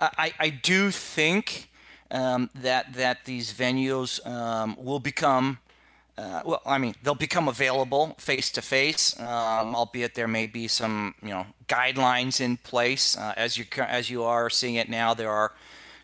I 0.00 0.32
I 0.40 0.48
do 0.48 0.90
think 0.90 1.70
um, 2.10 2.50
that 2.52 2.94
that 2.94 3.26
these 3.26 3.52
venues 3.52 4.26
um, 4.26 4.74
will 4.76 4.98
become 4.98 5.58
uh, 6.18 6.42
well, 6.44 6.62
I 6.66 6.78
mean, 6.78 6.96
they'll 7.04 7.14
become 7.14 7.46
available 7.46 8.16
face 8.18 8.50
to 8.52 8.62
face, 8.62 9.16
albeit 9.20 10.16
there 10.16 10.28
may 10.28 10.48
be 10.48 10.66
some, 10.66 11.14
you 11.22 11.28
know, 11.28 11.46
guidelines 11.68 12.40
in 12.40 12.56
place. 12.56 13.16
Uh, 13.16 13.34
as 13.36 13.56
you 13.56 13.66
as 13.78 14.10
you 14.10 14.24
are 14.24 14.50
seeing 14.50 14.74
it 14.74 14.88
now, 14.88 15.14
there 15.14 15.30
are 15.30 15.52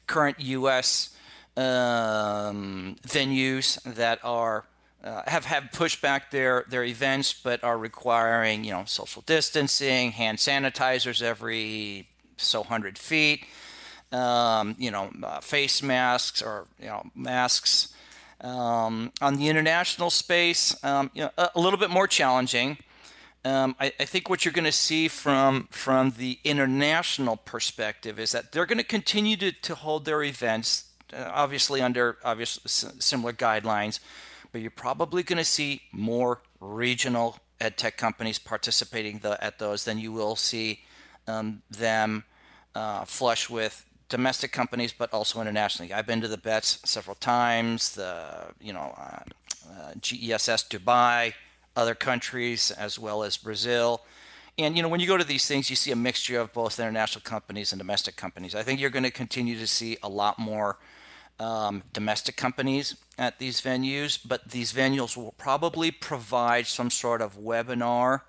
current 0.06 0.38
U.S. 0.38 1.16
Um, 1.60 2.96
venues 3.06 3.82
that 3.82 4.18
are 4.24 4.64
uh, 5.04 5.22
have 5.26 5.44
have 5.44 5.72
pushed 5.72 6.00
back 6.00 6.30
their 6.30 6.64
their 6.68 6.84
events, 6.84 7.32
but 7.32 7.62
are 7.64 7.76
requiring, 7.76 8.64
you 8.64 8.72
know, 8.72 8.84
social 8.86 9.22
distancing, 9.26 10.12
hand 10.12 10.38
sanitizers 10.38 11.22
every 11.22 12.08
so 12.36 12.62
hundred 12.62 12.98
feet, 12.98 13.44
um, 14.12 14.74
you 14.78 14.90
know, 14.90 15.10
uh, 15.22 15.40
face 15.40 15.82
masks 15.82 16.42
or 16.42 16.66
you 16.78 16.86
know 16.86 17.02
masks. 17.14 17.94
Um, 18.42 19.12
on 19.20 19.36
the 19.36 19.48
international 19.48 20.08
space, 20.08 20.82
um, 20.82 21.10
you 21.12 21.22
know, 21.22 21.30
a, 21.36 21.50
a, 21.56 21.60
little 21.60 21.78
bit 21.78 21.90
more 21.90 22.06
challenging. 22.06 22.78
Um, 23.44 23.76
I, 23.78 23.92
I, 24.00 24.06
think 24.06 24.30
what 24.30 24.46
you're 24.46 24.52
going 24.52 24.64
to 24.64 24.72
see 24.72 25.08
from 25.08 25.68
from 25.70 26.14
the 26.16 26.38
international 26.42 27.36
perspective 27.36 28.18
is 28.18 28.32
that 28.32 28.52
they're 28.52 28.64
going 28.64 28.78
to 28.78 28.84
continue 28.84 29.36
to, 29.36 29.74
hold 29.74 30.06
their 30.06 30.22
events, 30.22 30.89
obviously 31.14 31.80
under 31.80 32.18
obvious 32.24 32.58
similar 32.98 33.32
guidelines, 33.32 34.00
but 34.52 34.60
you're 34.60 34.70
probably 34.70 35.22
going 35.22 35.38
to 35.38 35.44
see 35.44 35.82
more 35.92 36.40
regional 36.60 37.38
ed 37.60 37.76
tech 37.76 37.96
companies 37.96 38.38
participating 38.38 39.18
the, 39.18 39.42
at 39.42 39.58
those 39.58 39.84
than 39.84 39.98
you 39.98 40.12
will 40.12 40.36
see 40.36 40.80
um, 41.26 41.62
them 41.70 42.24
uh, 42.74 43.04
flush 43.04 43.50
with 43.50 43.86
domestic 44.08 44.52
companies, 44.52 44.92
but 44.92 45.12
also 45.12 45.40
internationally. 45.40 45.92
I've 45.92 46.06
been 46.06 46.20
to 46.20 46.28
the 46.28 46.36
BETS 46.36 46.80
several 46.84 47.14
times. 47.16 47.94
The 47.94 48.52
you 48.60 48.72
know 48.72 48.94
uh, 48.98 49.22
uh, 49.70 49.92
GESS 50.00 50.64
Dubai, 50.68 51.34
other 51.76 51.94
countries 51.94 52.70
as 52.72 52.98
well 52.98 53.22
as 53.22 53.36
Brazil. 53.36 54.02
And 54.58 54.76
you 54.76 54.82
know 54.82 54.88
when 54.88 55.00
you 55.00 55.06
go 55.06 55.16
to 55.16 55.24
these 55.24 55.46
things, 55.46 55.70
you 55.70 55.76
see 55.76 55.92
a 55.92 55.96
mixture 55.96 56.38
of 56.40 56.52
both 56.52 56.78
international 56.78 57.22
companies 57.22 57.72
and 57.72 57.78
domestic 57.78 58.16
companies. 58.16 58.54
I 58.54 58.62
think 58.62 58.80
you're 58.80 58.90
going 58.90 59.04
to 59.04 59.10
continue 59.10 59.58
to 59.58 59.66
see 59.66 59.96
a 60.02 60.08
lot 60.08 60.38
more 60.38 60.78
um, 61.40 61.82
domestic 61.92 62.36
companies 62.36 62.96
at 63.18 63.38
these 63.38 63.60
venues, 63.60 64.18
but 64.24 64.50
these 64.50 64.72
venues 64.72 65.16
will 65.16 65.34
probably 65.38 65.90
provide 65.90 66.66
some 66.66 66.90
sort 66.90 67.22
of 67.22 67.38
webinar 67.38 68.20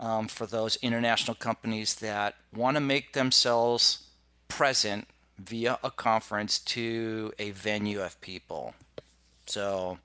um, 0.00 0.28
for 0.28 0.46
those 0.46 0.76
international 0.82 1.34
companies 1.34 1.94
that 1.96 2.34
want 2.54 2.76
to 2.76 2.80
make 2.80 3.12
themselves 3.12 4.08
present 4.48 5.06
via 5.38 5.78
a 5.84 5.90
conference 5.90 6.58
to 6.58 7.32
a 7.38 7.52
venue 7.52 8.02
of 8.02 8.20
people. 8.20 8.74
So, 9.46 9.98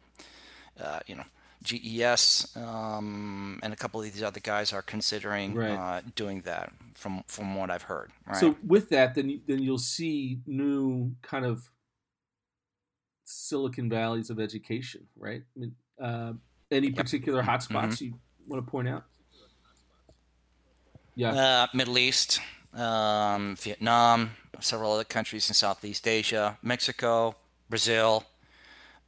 uh, 0.80 1.00
you 1.08 1.16
know, 1.16 1.24
GESS 1.64 2.56
um, 2.58 3.60
and 3.64 3.74
a 3.74 3.76
couple 3.76 4.00
of 4.02 4.06
these 4.12 4.22
other 4.22 4.40
guys 4.40 4.74
are 4.74 4.82
considering 4.82 5.56
right. 5.56 5.72
uh, 5.72 6.02
doing 6.16 6.42
that. 6.42 6.72
From 6.96 7.24
from 7.28 7.56
what 7.56 7.72
I've 7.72 7.82
heard. 7.82 8.12
Right? 8.28 8.38
So 8.38 8.56
with 8.66 8.90
that, 8.90 9.16
then 9.16 9.42
then 9.48 9.60
you'll 9.64 9.80
see 9.80 10.40
new 10.46 11.12
kind 11.24 11.44
of 11.44 11.68
Silicon 13.26 13.90
Valleys 13.90 14.30
of 14.30 14.40
education, 14.40 15.08
right? 15.18 15.42
I 15.56 15.60
mean, 15.60 15.76
uh, 16.02 16.34
any 16.72 16.92
particular 16.92 17.42
yep. 17.42 17.50
hotspots 17.50 17.94
mm-hmm. 17.94 18.06
you 18.06 18.20
want 18.48 18.66
to 18.66 18.70
point 18.70 18.88
out? 18.88 19.06
Yeah, 21.16 21.34
uh, 21.34 21.68
Middle 21.74 21.98
East, 22.00 22.40
um, 22.74 23.56
Vietnam, 23.58 24.32
several 24.60 24.94
other 24.94 25.04
countries 25.04 25.48
in 25.50 25.54
Southeast 25.54 26.08
Asia, 26.08 26.58
Mexico, 26.64 27.36
Brazil. 27.70 28.24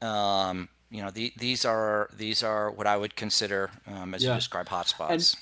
Um, 0.01 0.69
you 0.91 1.01
know, 1.01 1.09
the, 1.09 1.33
these 1.37 1.65
are 1.65 2.09
these 2.15 2.43
are 2.43 2.69
what 2.69 2.85
I 2.85 2.95
would 2.95 3.15
consider, 3.15 3.71
um, 3.87 4.13
as 4.13 4.23
yeah. 4.23 4.31
you 4.31 4.35
describe, 4.35 4.67
hotspots. 4.67 5.09
And 5.09 5.35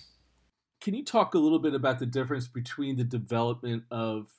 can 0.80 0.94
you 0.94 1.04
talk 1.04 1.34
a 1.34 1.40
little 1.40 1.60
bit 1.60 1.74
about 1.74 2.00
the 2.00 2.06
difference 2.06 2.48
between 2.48 2.96
the 2.96 3.04
development 3.04 3.84
of 3.92 4.30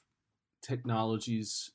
technologies 0.63 1.71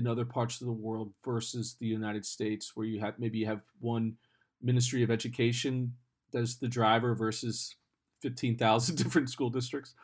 in 0.00 0.06
other 0.06 0.24
parts 0.24 0.60
of 0.60 0.66
the 0.66 0.72
world 0.72 1.12
versus 1.24 1.76
the 1.78 1.86
United 1.86 2.24
States, 2.24 2.72
where 2.74 2.86
you 2.86 2.98
have 3.00 3.18
maybe 3.18 3.38
you 3.38 3.46
have 3.46 3.62
one 3.80 4.16
Ministry 4.62 5.02
of 5.02 5.10
Education 5.10 5.94
as 6.34 6.56
the 6.56 6.68
driver 6.68 7.14
versus 7.14 7.76
fifteen 8.20 8.56
thousand 8.56 8.96
different 9.02 9.30
school 9.30 9.50
districts? 9.50 9.94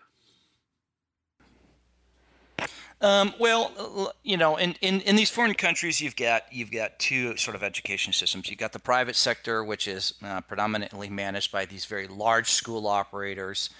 Um, 3.01 3.35
well, 3.39 4.15
you 4.23 4.39
know, 4.39 4.57
in, 4.57 4.75
in, 4.81 5.03
in 5.03 5.17
these 5.17 5.31
foreign 5.31 5.53
countries, 5.55 6.01
you've 6.01 6.17
got 6.17 6.45
you've 6.51 6.71
got 6.71 6.99
two 6.99 7.37
sort 7.37 7.55
of 7.55 7.63
education 7.63 8.13
systems. 8.13 8.49
You've 8.49 8.59
got 8.59 8.73
the 8.73 8.79
private 8.79 9.17
sector, 9.17 9.65
which 9.65 9.89
is 9.89 10.15
uh, 10.23 10.41
predominantly 10.43 11.11
managed 11.11 11.53
by 11.53 11.67
these 11.67 11.87
very 11.87 12.07
large 12.07 12.51
school 12.51 12.87
operators. 12.87 13.71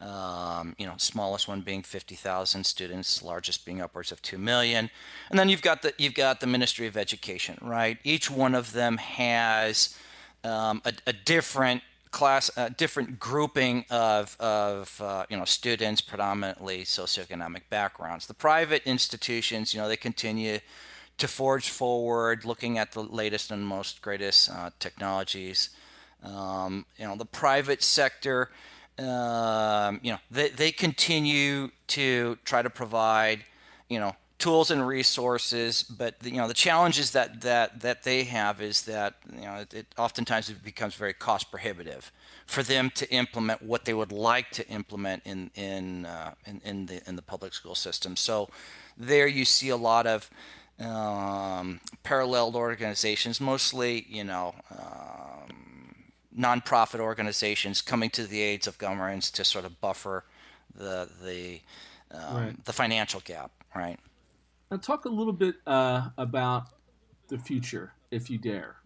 Um, 0.00 0.74
you 0.76 0.86
know, 0.86 0.94
smallest 0.98 1.48
one 1.48 1.62
being 1.62 1.82
50,000 1.82 2.64
students, 2.64 3.22
largest 3.22 3.64
being 3.64 3.80
upwards 3.80 4.12
of 4.12 4.20
2 4.20 4.36
million. 4.36 4.90
And 5.30 5.38
then 5.38 5.48
you've 5.48 5.62
got 5.62 5.82
the 5.82 5.94
you've 5.96 6.14
got 6.14 6.40
the 6.40 6.46
Ministry 6.46 6.86
of 6.86 6.96
Education, 6.96 7.56
right? 7.62 7.96
Each 8.04 8.30
one 8.30 8.54
of 8.54 8.72
them 8.72 8.98
has 8.98 9.96
um, 10.42 10.82
a, 10.84 10.92
a 11.06 11.12
different 11.12 11.82
class, 12.14 12.48
a 12.56 12.70
different 12.70 13.18
grouping 13.18 13.84
of, 13.90 14.36
of 14.38 15.00
uh, 15.02 15.26
you 15.28 15.36
know 15.36 15.44
students, 15.44 16.00
predominantly 16.00 16.84
socioeconomic 16.84 17.62
backgrounds. 17.68 18.26
The 18.26 18.34
private 18.34 18.82
institutions, 18.84 19.74
you 19.74 19.80
know, 19.80 19.88
they 19.88 19.96
continue 19.96 20.60
to 21.18 21.28
forge 21.28 21.68
forward, 21.68 22.44
looking 22.44 22.78
at 22.78 22.92
the 22.92 23.02
latest 23.02 23.50
and 23.50 23.66
most 23.66 24.00
greatest 24.00 24.50
uh, 24.50 24.70
technologies. 24.78 25.70
Um, 26.22 26.86
you 26.96 27.06
know, 27.06 27.16
the 27.16 27.26
private 27.26 27.82
sector, 27.82 28.50
um, 28.98 30.00
you 30.02 30.12
know, 30.12 30.18
they, 30.30 30.50
they 30.50 30.72
continue 30.72 31.70
to 31.88 32.38
try 32.44 32.62
to 32.62 32.70
provide, 32.70 33.44
you 33.88 33.98
know, 33.98 34.14
tools 34.38 34.70
and 34.70 34.86
resources, 34.86 35.82
but 35.82 36.20
the, 36.20 36.30
you 36.30 36.36
know 36.36 36.48
the 36.48 36.54
challenges 36.54 37.12
that 37.12 37.40
that 37.40 37.80
that 37.80 38.02
they 38.02 38.24
have 38.24 38.60
is 38.60 38.82
that 38.82 39.14
you 39.32 39.42
know 39.42 39.54
it, 39.54 39.72
it, 39.72 39.86
oftentimes 39.96 40.50
it 40.50 40.62
becomes 40.62 40.94
very 40.94 41.14
cost 41.14 41.50
prohibitive 41.50 42.12
for 42.44 42.62
them 42.62 42.90
to 42.94 43.10
implement 43.10 43.62
what 43.62 43.84
they 43.84 43.94
would 43.94 44.12
like 44.12 44.50
to 44.50 44.68
implement 44.68 45.22
in 45.24 45.50
in 45.54 46.04
uh, 46.04 46.34
in, 46.46 46.60
in, 46.64 46.86
the 46.86 47.08
in 47.08 47.16
the 47.16 47.22
public 47.22 47.54
school 47.54 47.74
system. 47.74 48.16
So 48.16 48.50
there 48.98 49.26
you 49.26 49.44
see 49.44 49.70
a 49.70 49.76
lot 49.76 50.06
of 50.06 50.28
um, 50.78 51.80
paralleled 52.02 52.54
organizations, 52.54 53.40
mostly 53.40 54.04
you 54.08 54.24
know. 54.24 54.54
Um, 54.70 55.33
nonprofit 56.38 57.00
organizations 57.00 57.80
coming 57.80 58.10
to 58.10 58.26
the 58.26 58.40
aids 58.40 58.66
of 58.66 58.78
governments 58.78 59.30
to 59.30 59.44
sort 59.44 59.64
of 59.64 59.80
buffer 59.80 60.24
the 60.74 61.08
the 61.22 61.60
um, 62.10 62.36
right. 62.36 62.64
the 62.64 62.72
financial 62.72 63.20
gap, 63.24 63.50
right? 63.74 63.98
Now, 64.70 64.76
talk 64.78 65.04
a 65.04 65.08
little 65.08 65.32
bit 65.32 65.56
uh, 65.66 66.08
about 66.18 66.66
the 67.28 67.38
future. 67.38 67.92
if 68.10 68.30
you 68.30 68.38
dare. 68.38 68.76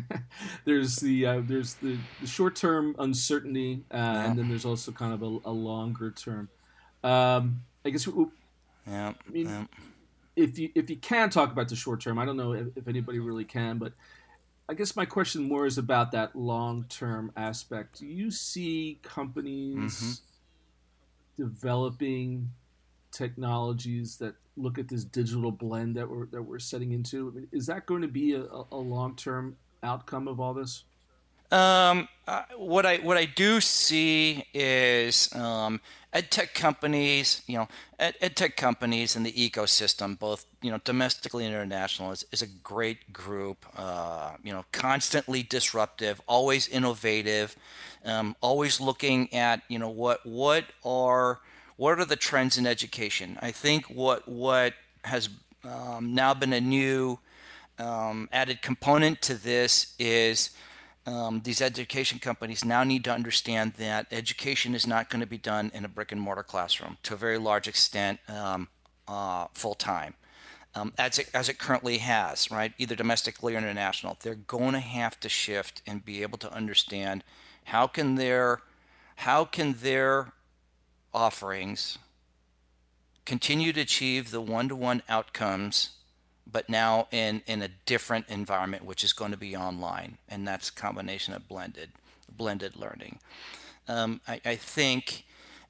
there's 0.64 0.96
the 0.96 1.26
uh, 1.26 1.42
there's 1.44 1.74
the, 1.74 1.98
the 2.20 2.26
short 2.26 2.56
term 2.56 2.96
uncertainty, 2.98 3.84
uh, 3.92 3.96
yeah. 3.96 4.24
and 4.24 4.38
then 4.38 4.48
there's 4.48 4.64
also 4.64 4.92
kind 4.92 5.12
of 5.12 5.22
a, 5.22 5.38
a 5.48 5.52
longer 5.52 6.10
term. 6.10 6.48
Um, 7.04 7.62
I 7.84 7.90
guess. 7.90 8.08
Yeah. 8.86 9.12
I 9.26 9.30
mean, 9.30 9.46
yeah. 9.46 9.64
if 10.36 10.58
you 10.58 10.70
if 10.74 10.88
you 10.88 10.96
can 10.96 11.28
talk 11.28 11.52
about 11.52 11.68
the 11.68 11.76
short 11.76 12.00
term, 12.00 12.18
I 12.18 12.24
don't 12.24 12.36
know 12.36 12.52
if, 12.52 12.68
if 12.76 12.88
anybody 12.88 13.18
really 13.18 13.44
can, 13.44 13.76
but 13.76 13.92
I 14.68 14.74
guess 14.74 14.94
my 14.94 15.06
question 15.06 15.48
more 15.48 15.64
is 15.64 15.78
about 15.78 16.12
that 16.12 16.36
long 16.36 16.84
term 16.88 17.32
aspect. 17.36 18.00
Do 18.00 18.06
you 18.06 18.30
see 18.30 19.00
companies 19.02 20.20
mm-hmm. 21.38 21.42
developing 21.42 22.50
technologies 23.10 24.18
that 24.18 24.34
look 24.56 24.78
at 24.78 24.88
this 24.88 25.04
digital 25.04 25.50
blend 25.50 25.96
that 25.96 26.10
we're 26.10 26.26
that 26.26 26.42
we're 26.42 26.58
setting 26.58 26.92
into? 26.92 27.28
I 27.28 27.36
mean, 27.36 27.48
is 27.50 27.66
that 27.66 27.86
going 27.86 28.02
to 28.02 28.08
be 28.08 28.34
a, 28.34 28.44
a 28.70 28.76
long 28.76 29.16
term 29.16 29.56
outcome 29.82 30.28
of 30.28 30.38
all 30.38 30.52
this? 30.52 30.84
Um, 31.50 32.08
uh, 32.26 32.42
what 32.56 32.84
I 32.84 32.98
what 32.98 33.16
I 33.16 33.24
do 33.24 33.60
see 33.60 34.44
is 34.52 35.34
um, 35.34 35.80
ed 36.12 36.30
tech 36.30 36.52
companies, 36.54 37.42
you 37.46 37.56
know, 37.56 37.68
ed, 37.98 38.16
ed 38.20 38.36
tech 38.36 38.56
companies 38.56 39.16
and 39.16 39.24
the 39.24 39.32
ecosystem, 39.32 40.18
both 40.18 40.44
you 40.60 40.70
know, 40.70 40.78
domestically 40.84 41.46
and 41.46 41.54
international, 41.54 42.12
is, 42.12 42.26
is 42.32 42.42
a 42.42 42.46
great 42.46 43.14
group. 43.14 43.64
Uh, 43.76 44.32
you 44.42 44.52
know, 44.52 44.66
constantly 44.72 45.42
disruptive, 45.42 46.20
always 46.26 46.68
innovative, 46.68 47.56
um, 48.04 48.36
always 48.42 48.78
looking 48.78 49.32
at 49.32 49.62
you 49.68 49.78
know 49.78 49.88
what 49.88 50.24
what 50.26 50.64
are 50.84 51.40
what 51.76 51.98
are 51.98 52.04
the 52.04 52.16
trends 52.16 52.58
in 52.58 52.66
education? 52.66 53.38
I 53.40 53.52
think 53.52 53.86
what 53.86 54.28
what 54.28 54.74
has 55.04 55.30
um, 55.64 56.14
now 56.14 56.34
been 56.34 56.52
a 56.52 56.60
new 56.60 57.18
um, 57.78 58.28
added 58.32 58.60
component 58.60 59.22
to 59.22 59.34
this 59.34 59.94
is 59.98 60.50
um, 61.08 61.40
these 61.42 61.62
education 61.62 62.18
companies 62.18 62.64
now 62.64 62.84
need 62.84 63.02
to 63.04 63.12
understand 63.12 63.72
that 63.78 64.06
education 64.10 64.74
is 64.74 64.86
not 64.86 65.08
going 65.08 65.20
to 65.20 65.26
be 65.26 65.38
done 65.38 65.70
in 65.72 65.84
a 65.84 65.88
brick 65.88 66.12
and 66.12 66.20
mortar 66.20 66.42
classroom 66.42 66.98
to 67.02 67.14
a 67.14 67.16
very 67.16 67.38
large 67.38 67.66
extent 67.66 68.20
um, 68.28 68.68
uh, 69.06 69.46
full 69.54 69.74
time. 69.74 70.14
Um, 70.74 70.92
as 70.98 71.18
it, 71.18 71.30
as 71.32 71.48
it 71.48 71.58
currently 71.58 71.98
has, 71.98 72.50
right? 72.50 72.74
Either 72.76 72.94
domestically 72.94 73.54
or 73.54 73.58
international, 73.58 74.18
they're 74.20 74.34
going 74.34 74.74
to 74.74 74.80
have 74.80 75.18
to 75.20 75.28
shift 75.28 75.80
and 75.86 76.04
be 76.04 76.20
able 76.20 76.36
to 76.38 76.52
understand 76.52 77.24
how 77.64 77.86
can 77.86 78.16
their 78.16 78.60
how 79.16 79.44
can 79.44 79.72
their 79.80 80.32
offerings 81.12 81.98
continue 83.24 83.72
to 83.72 83.80
achieve 83.80 84.30
the 84.30 84.40
one-to-one 84.40 85.02
outcomes 85.08 85.97
but 86.50 86.68
now 86.68 87.06
in, 87.10 87.42
in 87.46 87.62
a 87.62 87.68
different 87.86 88.26
environment 88.28 88.84
which 88.84 89.04
is 89.04 89.12
going 89.12 89.30
to 89.30 89.36
be 89.36 89.56
online 89.56 90.18
and 90.28 90.46
that's 90.46 90.68
a 90.68 90.72
combination 90.72 91.34
of 91.34 91.48
blended 91.48 91.90
blended 92.36 92.76
learning 92.76 93.18
um, 93.88 94.20
I, 94.28 94.40
I, 94.44 94.56
think 94.56 95.24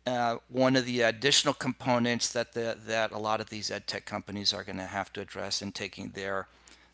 uh, 0.05 0.39
one 0.49 0.75
of 0.75 0.85
the 0.87 1.03
additional 1.03 1.55
components 1.55 2.33
that 2.33 2.53
the, 2.53 2.77
that 2.87 3.13
a 3.13 3.19
lot 3.19 3.41
of 3.41 3.49
these 3.49 3.71
ed 3.71 3.87
tech 3.87 4.05
companies 4.07 4.53
are 4.53 4.65
going 4.65 4.79
to 4.79 4.85
have 4.85 5.13
to 5.13 5.21
address 5.21 5.63
in 5.63 5.71
taking 5.73 6.11
their 6.11 6.49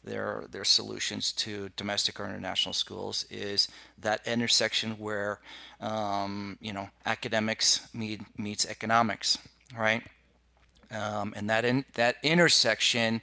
their 0.05 0.44
their 0.51 0.64
solutions 0.64 1.33
to 1.33 1.70
domestic 1.77 2.20
or 2.20 2.27
international 2.27 2.73
schools 2.73 3.25
is 3.31 3.68
that 3.99 4.27
intersection 4.27 4.92
where 4.92 5.40
um, 5.81 6.59
you 6.61 6.73
know 6.73 6.88
academics 7.07 7.88
meet, 7.94 8.20
meets 8.38 8.66
economics, 8.66 9.38
right? 9.77 10.03
Um, 10.90 11.33
and 11.37 11.49
that 11.51 11.64
in, 11.64 11.85
that 11.94 12.16
intersection 12.23 13.23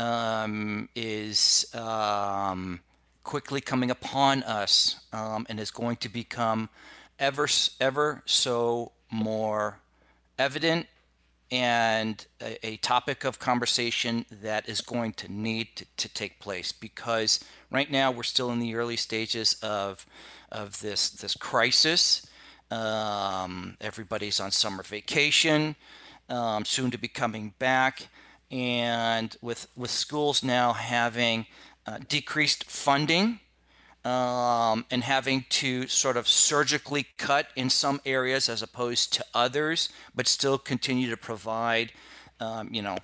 um, 0.00 0.88
is 0.94 1.66
um, 1.74 2.80
quickly 3.22 3.60
coming 3.60 3.90
upon 3.90 4.42
us 4.44 5.00
um, 5.12 5.46
and 5.48 5.60
is 5.60 5.70
going 5.70 5.96
to 5.96 6.08
become 6.08 6.70
ever 7.18 7.46
ever 7.80 8.22
so 8.24 8.92
more 9.10 9.78
evident 10.38 10.86
and 11.50 12.26
a, 12.40 12.66
a, 12.66 12.76
topic 12.76 13.24
of 13.24 13.38
conversation 13.38 14.24
that 14.30 14.68
is 14.68 14.80
going 14.80 15.12
to 15.12 15.30
need 15.30 15.66
to, 15.74 15.84
to, 15.96 16.08
take 16.08 16.38
place 16.38 16.70
because 16.70 17.44
right 17.72 17.90
now 17.90 18.10
we're 18.10 18.22
still 18.22 18.52
in 18.52 18.60
the 18.60 18.76
early 18.76 18.96
stages 18.96 19.54
of 19.62 20.06
of 20.50 20.80
this 20.80 21.10
this 21.10 21.34
crisis. 21.34 22.26
Um, 22.70 23.76
everybody's 23.80 24.38
on 24.38 24.52
summer 24.52 24.84
vacation, 24.84 25.74
um, 26.28 26.64
soon 26.64 26.92
to 26.92 26.98
be 26.98 27.08
coming 27.08 27.52
back, 27.58 28.08
and 28.50 29.36
with 29.40 29.68
with 29.76 29.90
schools 29.90 30.42
now 30.42 30.72
having 30.72 31.46
uh, 31.86 31.98
decreased 32.08 32.64
funding 32.64 33.40
um, 34.04 34.86
and 34.90 35.04
having 35.04 35.44
to 35.50 35.86
sort 35.86 36.16
of 36.16 36.26
surgically 36.26 37.06
cut 37.18 37.48
in 37.54 37.68
some 37.68 38.00
areas 38.06 38.48
as 38.48 38.62
opposed 38.62 39.12
to 39.12 39.24
others, 39.34 39.90
but 40.14 40.26
still 40.26 40.56
continue 40.56 41.10
to 41.10 41.16
provide, 41.16 41.92
um, 42.40 42.72
you 42.72 42.80
know, 42.80 42.96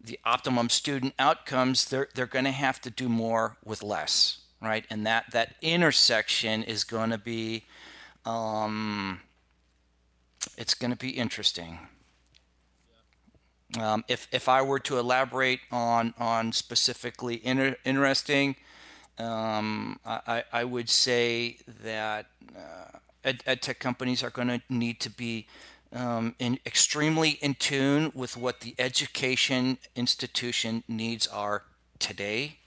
the 0.00 0.18
optimum 0.24 0.68
student 0.68 1.14
outcomes. 1.18 1.86
They're 1.86 2.08
they're 2.14 2.26
going 2.26 2.44
to 2.44 2.52
have 2.52 2.80
to 2.82 2.90
do 2.90 3.08
more 3.08 3.56
with 3.64 3.82
less, 3.82 4.38
right? 4.62 4.84
And 4.90 5.06
that 5.06 5.32
that 5.32 5.56
intersection 5.60 6.62
is 6.62 6.84
going 6.84 7.10
to 7.10 7.18
be, 7.18 7.64
um, 8.24 9.20
it's 10.56 10.74
going 10.74 10.92
to 10.92 10.96
be 10.96 11.10
interesting. 11.10 11.80
Um, 13.78 14.04
if 14.08 14.28
if 14.32 14.48
I 14.48 14.62
were 14.62 14.78
to 14.80 14.98
elaborate 14.98 15.60
on 15.70 16.14
on 16.18 16.52
specifically 16.52 17.44
inter- 17.44 17.76
interesting 17.84 18.56
um, 19.18 19.98
I, 20.06 20.44
I 20.52 20.64
would 20.64 20.88
say 20.88 21.58
that 21.82 22.26
uh, 22.56 22.98
ed, 23.24 23.42
ed 23.46 23.62
tech 23.62 23.78
companies 23.80 24.22
are 24.22 24.30
going 24.30 24.48
to 24.48 24.62
need 24.68 25.00
to 25.00 25.10
be 25.10 25.46
um, 25.92 26.34
in, 26.38 26.60
extremely 26.64 27.30
in 27.30 27.54
tune 27.54 28.12
with 28.14 28.36
what 28.36 28.60
the 28.60 28.74
education 28.78 29.78
institution 29.96 30.84
needs 30.86 31.26
are 31.26 31.64
today, 31.98 32.58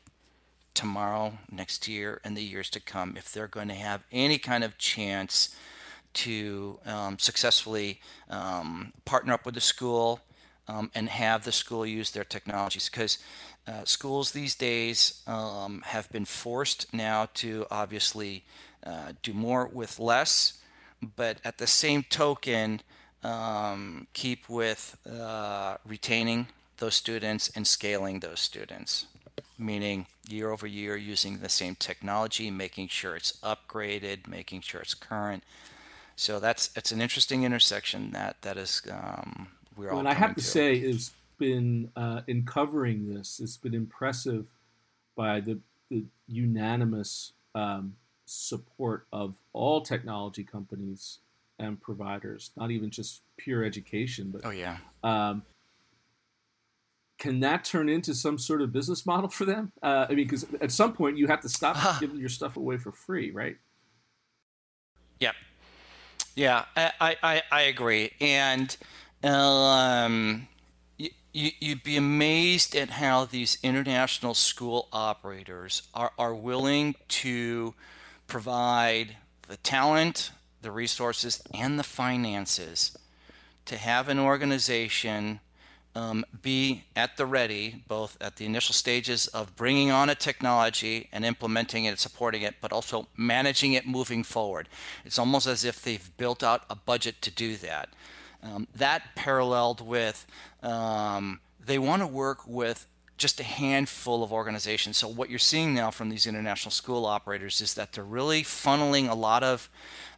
tomorrow, 0.74 1.38
next 1.50 1.88
year, 1.88 2.20
and 2.24 2.36
the 2.36 2.44
years 2.44 2.70
to 2.72 2.80
come 2.80 3.16
if 3.16 3.32
they're 3.32 3.48
going 3.48 3.70
to 3.70 3.74
have 3.74 4.04
any 4.12 4.38
kind 4.38 4.64
of 4.64 4.78
chance 4.78 5.56
to 6.14 6.80
um, 6.86 7.18
successfully 7.18 8.02
um, 8.30 8.92
partner 9.06 9.34
up 9.34 9.46
with 9.46 9.56
the 9.56 9.62
school 9.62 10.20
um, 10.68 10.92
and 10.96 11.10
have 11.10 11.44
the 11.44 11.52
school 11.52 11.86
use 11.86 12.12
their 12.12 12.24
technologies. 12.24 12.90
Because 12.90 13.18
uh, 13.68 13.86
schools 13.86 14.32
these 14.32 14.56
days 14.56 15.22
um, 15.28 15.82
have 15.86 16.10
been 16.10 16.26
forced 16.26 16.94
now 16.94 17.28
to 17.36 17.66
obviously 17.70 18.44
uh, 18.86 19.14
do 19.22 19.34
more 19.34 19.68
with 19.68 20.00
less, 20.00 20.60
but 21.16 21.38
at 21.44 21.58
the 21.58 21.68
same 21.68 22.04
token, 22.04 22.82
um, 23.24 24.08
keep 24.14 24.50
with 24.50 24.98
uh, 25.10 25.78
retaining 25.86 26.48
those 26.78 26.96
students 26.96 27.52
and 27.56 27.68
scaling 27.68 28.20
those 28.20 28.40
students, 28.40 29.06
meaning 29.58 30.08
year 30.28 30.50
over 30.50 30.66
year 30.66 30.98
using 30.98 31.38
the 31.38 31.50
same 31.50 31.76
technology, 31.76 32.50
making 32.50 32.88
sure 32.88 33.16
it's 33.16 33.34
upgraded, 33.44 34.28
making 34.28 34.62
sure 34.62 34.82
it's 34.82 34.96
current. 34.96 35.44
So 36.16 36.40
that's 36.40 36.72
it's 36.76 36.92
an 36.92 37.02
interesting 37.02 37.44
intersection 37.44 38.12
that 38.12 38.42
that 38.42 38.58
is 38.58 38.82
um, 38.92 39.48
we're 39.82 39.88
well, 39.88 39.96
all. 39.96 40.00
And 40.00 40.08
I 40.08 40.14
have 40.14 40.36
to, 40.36 40.42
to. 40.42 40.48
say, 40.48 40.76
is 40.76 41.12
been 41.42 41.90
uh, 41.96 42.22
in 42.28 42.46
covering 42.46 43.12
this, 43.12 43.40
it's 43.42 43.58
been 43.58 43.74
impressive 43.74 44.46
by 45.16 45.40
the, 45.40 45.58
the 45.90 46.06
unanimous 46.28 47.34
um, 47.56 47.96
support 48.26 49.08
of 49.12 49.36
all 49.52 49.82
technology 49.82 50.44
companies 50.44 51.18
and 51.58 51.82
providers, 51.82 52.52
not 52.56 52.70
even 52.70 52.92
just 52.92 53.22
pure 53.38 53.64
education, 53.64 54.30
but 54.32 54.42
oh 54.46 54.52
yeah. 54.52 54.78
Um, 55.04 55.42
can 57.18 57.40
that 57.40 57.66
turn 57.66 57.90
into 57.90 58.14
some 58.14 58.38
sort 58.38 58.62
of 58.62 58.72
business 58.72 59.06
model 59.06 59.30
for 59.30 59.46
them? 59.46 59.72
Uh, 59.82 60.06
I 60.10 60.14
mean, 60.14 60.28
because 60.28 60.46
at 60.62 60.72
some 60.72 60.94
point 60.94 61.18
you 61.18 61.26
have 61.28 61.42
to 61.42 61.50
stop 61.50 61.76
uh-huh. 61.76 61.98
giving 62.02 62.18
your 62.18 62.30
stuff 62.30 62.56
away 62.56 62.78
for 62.78 62.92
free, 62.92 63.32
right? 63.32 63.58
Yep. 65.20 65.36
Yeah, 66.36 66.66
I 66.76 67.16
I, 67.24 67.42
I 67.52 67.62
agree, 67.64 68.12
and 68.22 68.76
um, 69.24 70.48
you, 71.34 71.52
would 71.70 71.84
be 71.84 71.98
amazed 71.98 72.76
at 72.76 72.90
how 72.90 73.26
these 73.26 73.58
international 73.64 74.34
school 74.34 74.88
operators 74.92 75.84
are, 75.94 76.12
are 76.18 76.36
willing 76.36 76.96
to 77.08 77.74
provide 78.28 79.16
the 79.48 79.58
talent, 79.58 80.32
the 80.62 80.72
resources, 80.72 81.42
and 81.54 81.78
the 81.78 81.84
finances 81.84 82.98
to 83.66 83.78
have 83.78 84.10
an 84.10 84.20
organization 84.20 85.40
um, 85.96 86.26
be 86.42 86.84
at 86.96 87.18
the 87.18 87.26
ready, 87.26 87.84
both 87.88 88.18
at 88.22 88.38
the 88.38 88.46
initial 88.46 88.74
stages 88.74 89.28
of 89.28 89.56
bringing 89.56 89.92
on 89.92 90.10
a 90.10 90.16
technology 90.16 91.10
and 91.12 91.26
implementing 91.26 91.86
it, 91.86 92.00
supporting 92.00 92.44
it, 92.44 92.56
but 92.62 92.72
also 92.72 93.08
managing 93.18 93.74
it 93.74 93.86
moving 93.86 94.24
forward. 94.24 94.70
It's 95.04 95.20
almost 95.20 95.48
as 95.48 95.66
if 95.66 95.82
they've 95.82 96.18
built 96.18 96.44
out 96.44 96.64
a 96.70 96.76
budget 96.76 97.22
to 97.24 97.32
do 97.32 97.58
that. 97.58 97.90
Um, 98.44 98.68
that 98.76 99.16
paralleled 99.16 99.86
with 99.86 100.26
um, 100.64 101.40
they 101.64 101.78
want 101.78 102.02
to 102.02 102.08
work 102.08 102.48
with 102.48 102.88
just 103.18 103.40
a 103.40 103.44
handful 103.44 104.24
of 104.24 104.34
organizations. 104.34 104.98
So 104.98 105.08
what 105.08 105.30
you're 105.30 105.40
seeing 105.40 105.76
now 105.76 105.92
from 105.92 106.10
these 106.10 106.26
international 106.26 106.72
school 106.72 107.06
operators 107.06 107.62
is 107.62 107.76
that 107.76 107.94
they're 107.94 108.04
really 108.04 108.42
funneling 108.42 109.10
a 109.10 109.14
lot 109.14 109.44
of 109.44 109.70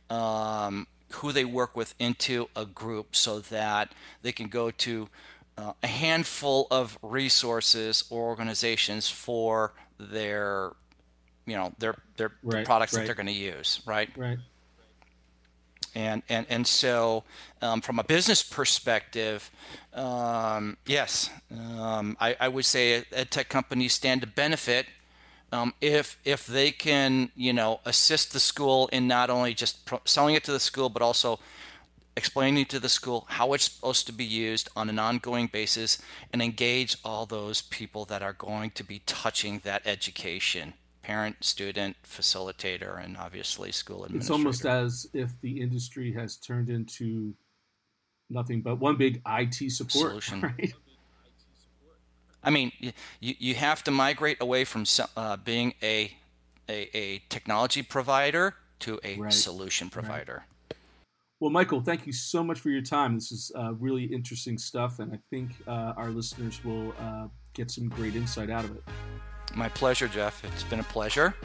um, 0.10 0.88
who 1.12 1.32
they 1.32 1.44
work 1.44 1.76
with 1.76 1.94
into 2.00 2.48
a 2.56 2.66
group 2.66 3.16
so 3.16 3.40
that 3.40 3.92
they 4.22 4.32
can 4.32 4.48
go 4.48 4.72
to 4.72 5.10
uh, 5.58 5.74
a 5.84 5.88
handful 5.88 6.68
of 6.72 6.98
resources 7.02 8.06
or 8.10 8.24
organizations 8.24 9.10
for 9.10 9.74
their 10.00 10.72
you 11.46 11.56
know 11.56 11.74
their 11.78 11.96
their 12.18 12.32
right, 12.42 12.66
products 12.66 12.94
right. 12.94 13.02
that 13.02 13.06
they're 13.06 13.16
going 13.16 13.28
to 13.28 13.32
use 13.32 13.82
right 13.86 14.10
right 14.18 14.40
and 15.96 16.24
and 16.30 16.46
and 16.50 16.68
so 16.68 17.24
um, 17.62 17.82
from 17.82 18.00
a 18.00 18.04
business 18.04 18.44
perspective 18.44 19.50
um, 19.94 20.78
yes 20.86 21.30
um, 21.52 22.18
I, 22.20 22.36
I, 22.40 22.48
would 22.48 22.66
say 22.66 23.04
ed 23.12 23.32
tech 23.32 23.50
companies 23.50 23.94
stand 23.94 24.22
to 24.22 24.28
benefit 24.28 24.88
um, 25.52 25.74
if 25.82 26.20
if 26.26 26.48
they 26.48 26.72
can 26.72 27.30
you 27.36 27.54
know 27.54 27.80
assist 27.86 28.34
the 28.34 28.40
school 28.40 28.90
in 28.92 29.08
not 29.08 29.30
only 29.30 29.54
just 29.54 29.86
pro- 29.86 30.02
selling 30.06 30.36
it 30.36 30.44
to 30.46 30.52
the 30.52 30.60
school 30.60 30.90
but 30.90 31.02
also 31.02 31.40
explaining 32.16 32.66
to 32.66 32.80
the 32.80 32.90
school 32.90 33.26
how 33.30 33.54
it's 33.54 33.66
supposed 33.66 34.06
to 34.06 34.14
be 34.14 34.26
used 34.26 34.70
on 34.76 34.90
an 34.90 35.00
ongoing 35.00 35.48
basis 35.48 36.00
and 36.32 36.42
engage 36.42 36.98
all 37.04 37.26
those 37.26 37.62
people 37.62 38.06
that 38.06 38.22
are 38.22 38.34
going 38.34 38.70
to 38.72 38.84
be 38.84 39.02
touching 39.06 39.62
that 39.64 39.82
education 39.86 40.74
parent 41.04 41.44
student 41.44 41.96
facilitator 42.04 43.04
and 43.04 43.18
obviously 43.18 43.72
school 43.72 44.06
administrator 44.06 44.20
it's 44.20 44.30
almost 44.30 44.66
as 44.66 45.08
if 45.14 45.40
the 45.42 45.62
industry 45.62 46.12
has 46.12 46.38
turned 46.38 46.70
into 46.70 47.34
nothing 48.30 48.62
but 48.62 48.80
one 48.80 48.96
big 48.96 49.22
IT 49.28 49.72
support 49.72 50.10
solution 50.10 50.42
right? 50.58 50.74
I 52.42 52.50
mean 52.50 52.72
you, 52.80 52.94
you 53.20 53.56
have 53.56 53.84
to 53.84 53.92
migrate 53.92 54.38
away 54.42 54.64
from 54.64 54.86
uh, 55.18 55.38
being 55.38 55.74
a, 55.84 56.12
a, 56.70 56.98
a 56.98 57.22
technology 57.30 57.84
provider 57.84 58.56
to 58.80 59.00
a 59.04 59.18
right. 59.18 59.34
solution 59.34 59.90
provider 59.90 60.34
right. 60.34 60.48
Well, 61.40 61.52
Michael, 61.52 61.82
thank 61.82 62.08
you 62.08 62.14
so 62.14 62.42
much 62.42 62.62
for 62.62 62.70
your 62.70 62.82
time. 62.82 63.16
This 63.16 63.30
is 63.34 63.52
uh, 63.54 63.74
really 63.74 64.06
interesting 64.06 64.58
stuff, 64.58 65.00
and 65.00 65.12
I 65.12 65.20
think 65.30 65.52
uh, 65.68 65.92
our 65.98 66.08
listeners 66.08 66.64
will 66.64 66.96
uh, 66.98 67.28
get 67.54 67.70
some 67.70 67.90
great 67.90 68.16
insight 68.16 68.50
out 68.50 68.64
of 68.64 68.78
it. 68.78 68.84
My 69.56 69.70
pleasure, 69.70 70.08
Jeff. 70.08 70.44
It's 70.44 70.64
been 70.64 70.80
a 70.80 70.84
pleasure. 70.84 71.36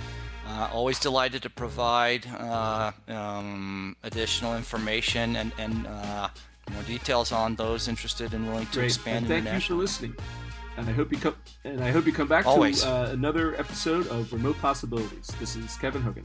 Uh, 0.47 0.69
always 0.73 0.99
delighted 0.99 1.43
to 1.43 1.51
provide 1.51 2.27
uh, 2.39 2.91
um, 3.09 3.97
additional 4.03 4.57
information 4.57 5.37
and, 5.37 5.53
and 5.59 5.87
uh, 5.87 6.29
more 6.73 6.83
details 6.85 7.33
on 7.33 7.55
those 7.57 7.87
interested 7.87 8.33
and 8.33 8.47
willing 8.49 8.67
to 8.67 8.73
Great. 8.79 8.85
expand. 8.87 9.31
And 9.31 9.45
thank 9.45 9.55
you 9.55 9.61
for 9.61 9.75
listening. 9.75 10.15
And 10.79 10.89
I 10.89 10.93
hope 10.93 11.13
you 11.13 11.19
come. 11.19 11.35
And 11.65 11.83
I 11.83 11.91
hope 11.91 12.07
you 12.07 12.13
come 12.13 12.29
back 12.29 12.47
Always. 12.47 12.83
to 12.83 12.89
uh, 12.89 13.11
another 13.11 13.57
episode 13.57 14.07
of 14.07 14.33
Remote 14.33 14.59
Possibilities. 14.59 15.27
This 15.39 15.57
is 15.57 15.77
Kevin 15.77 16.01
Hogan. 16.03 16.25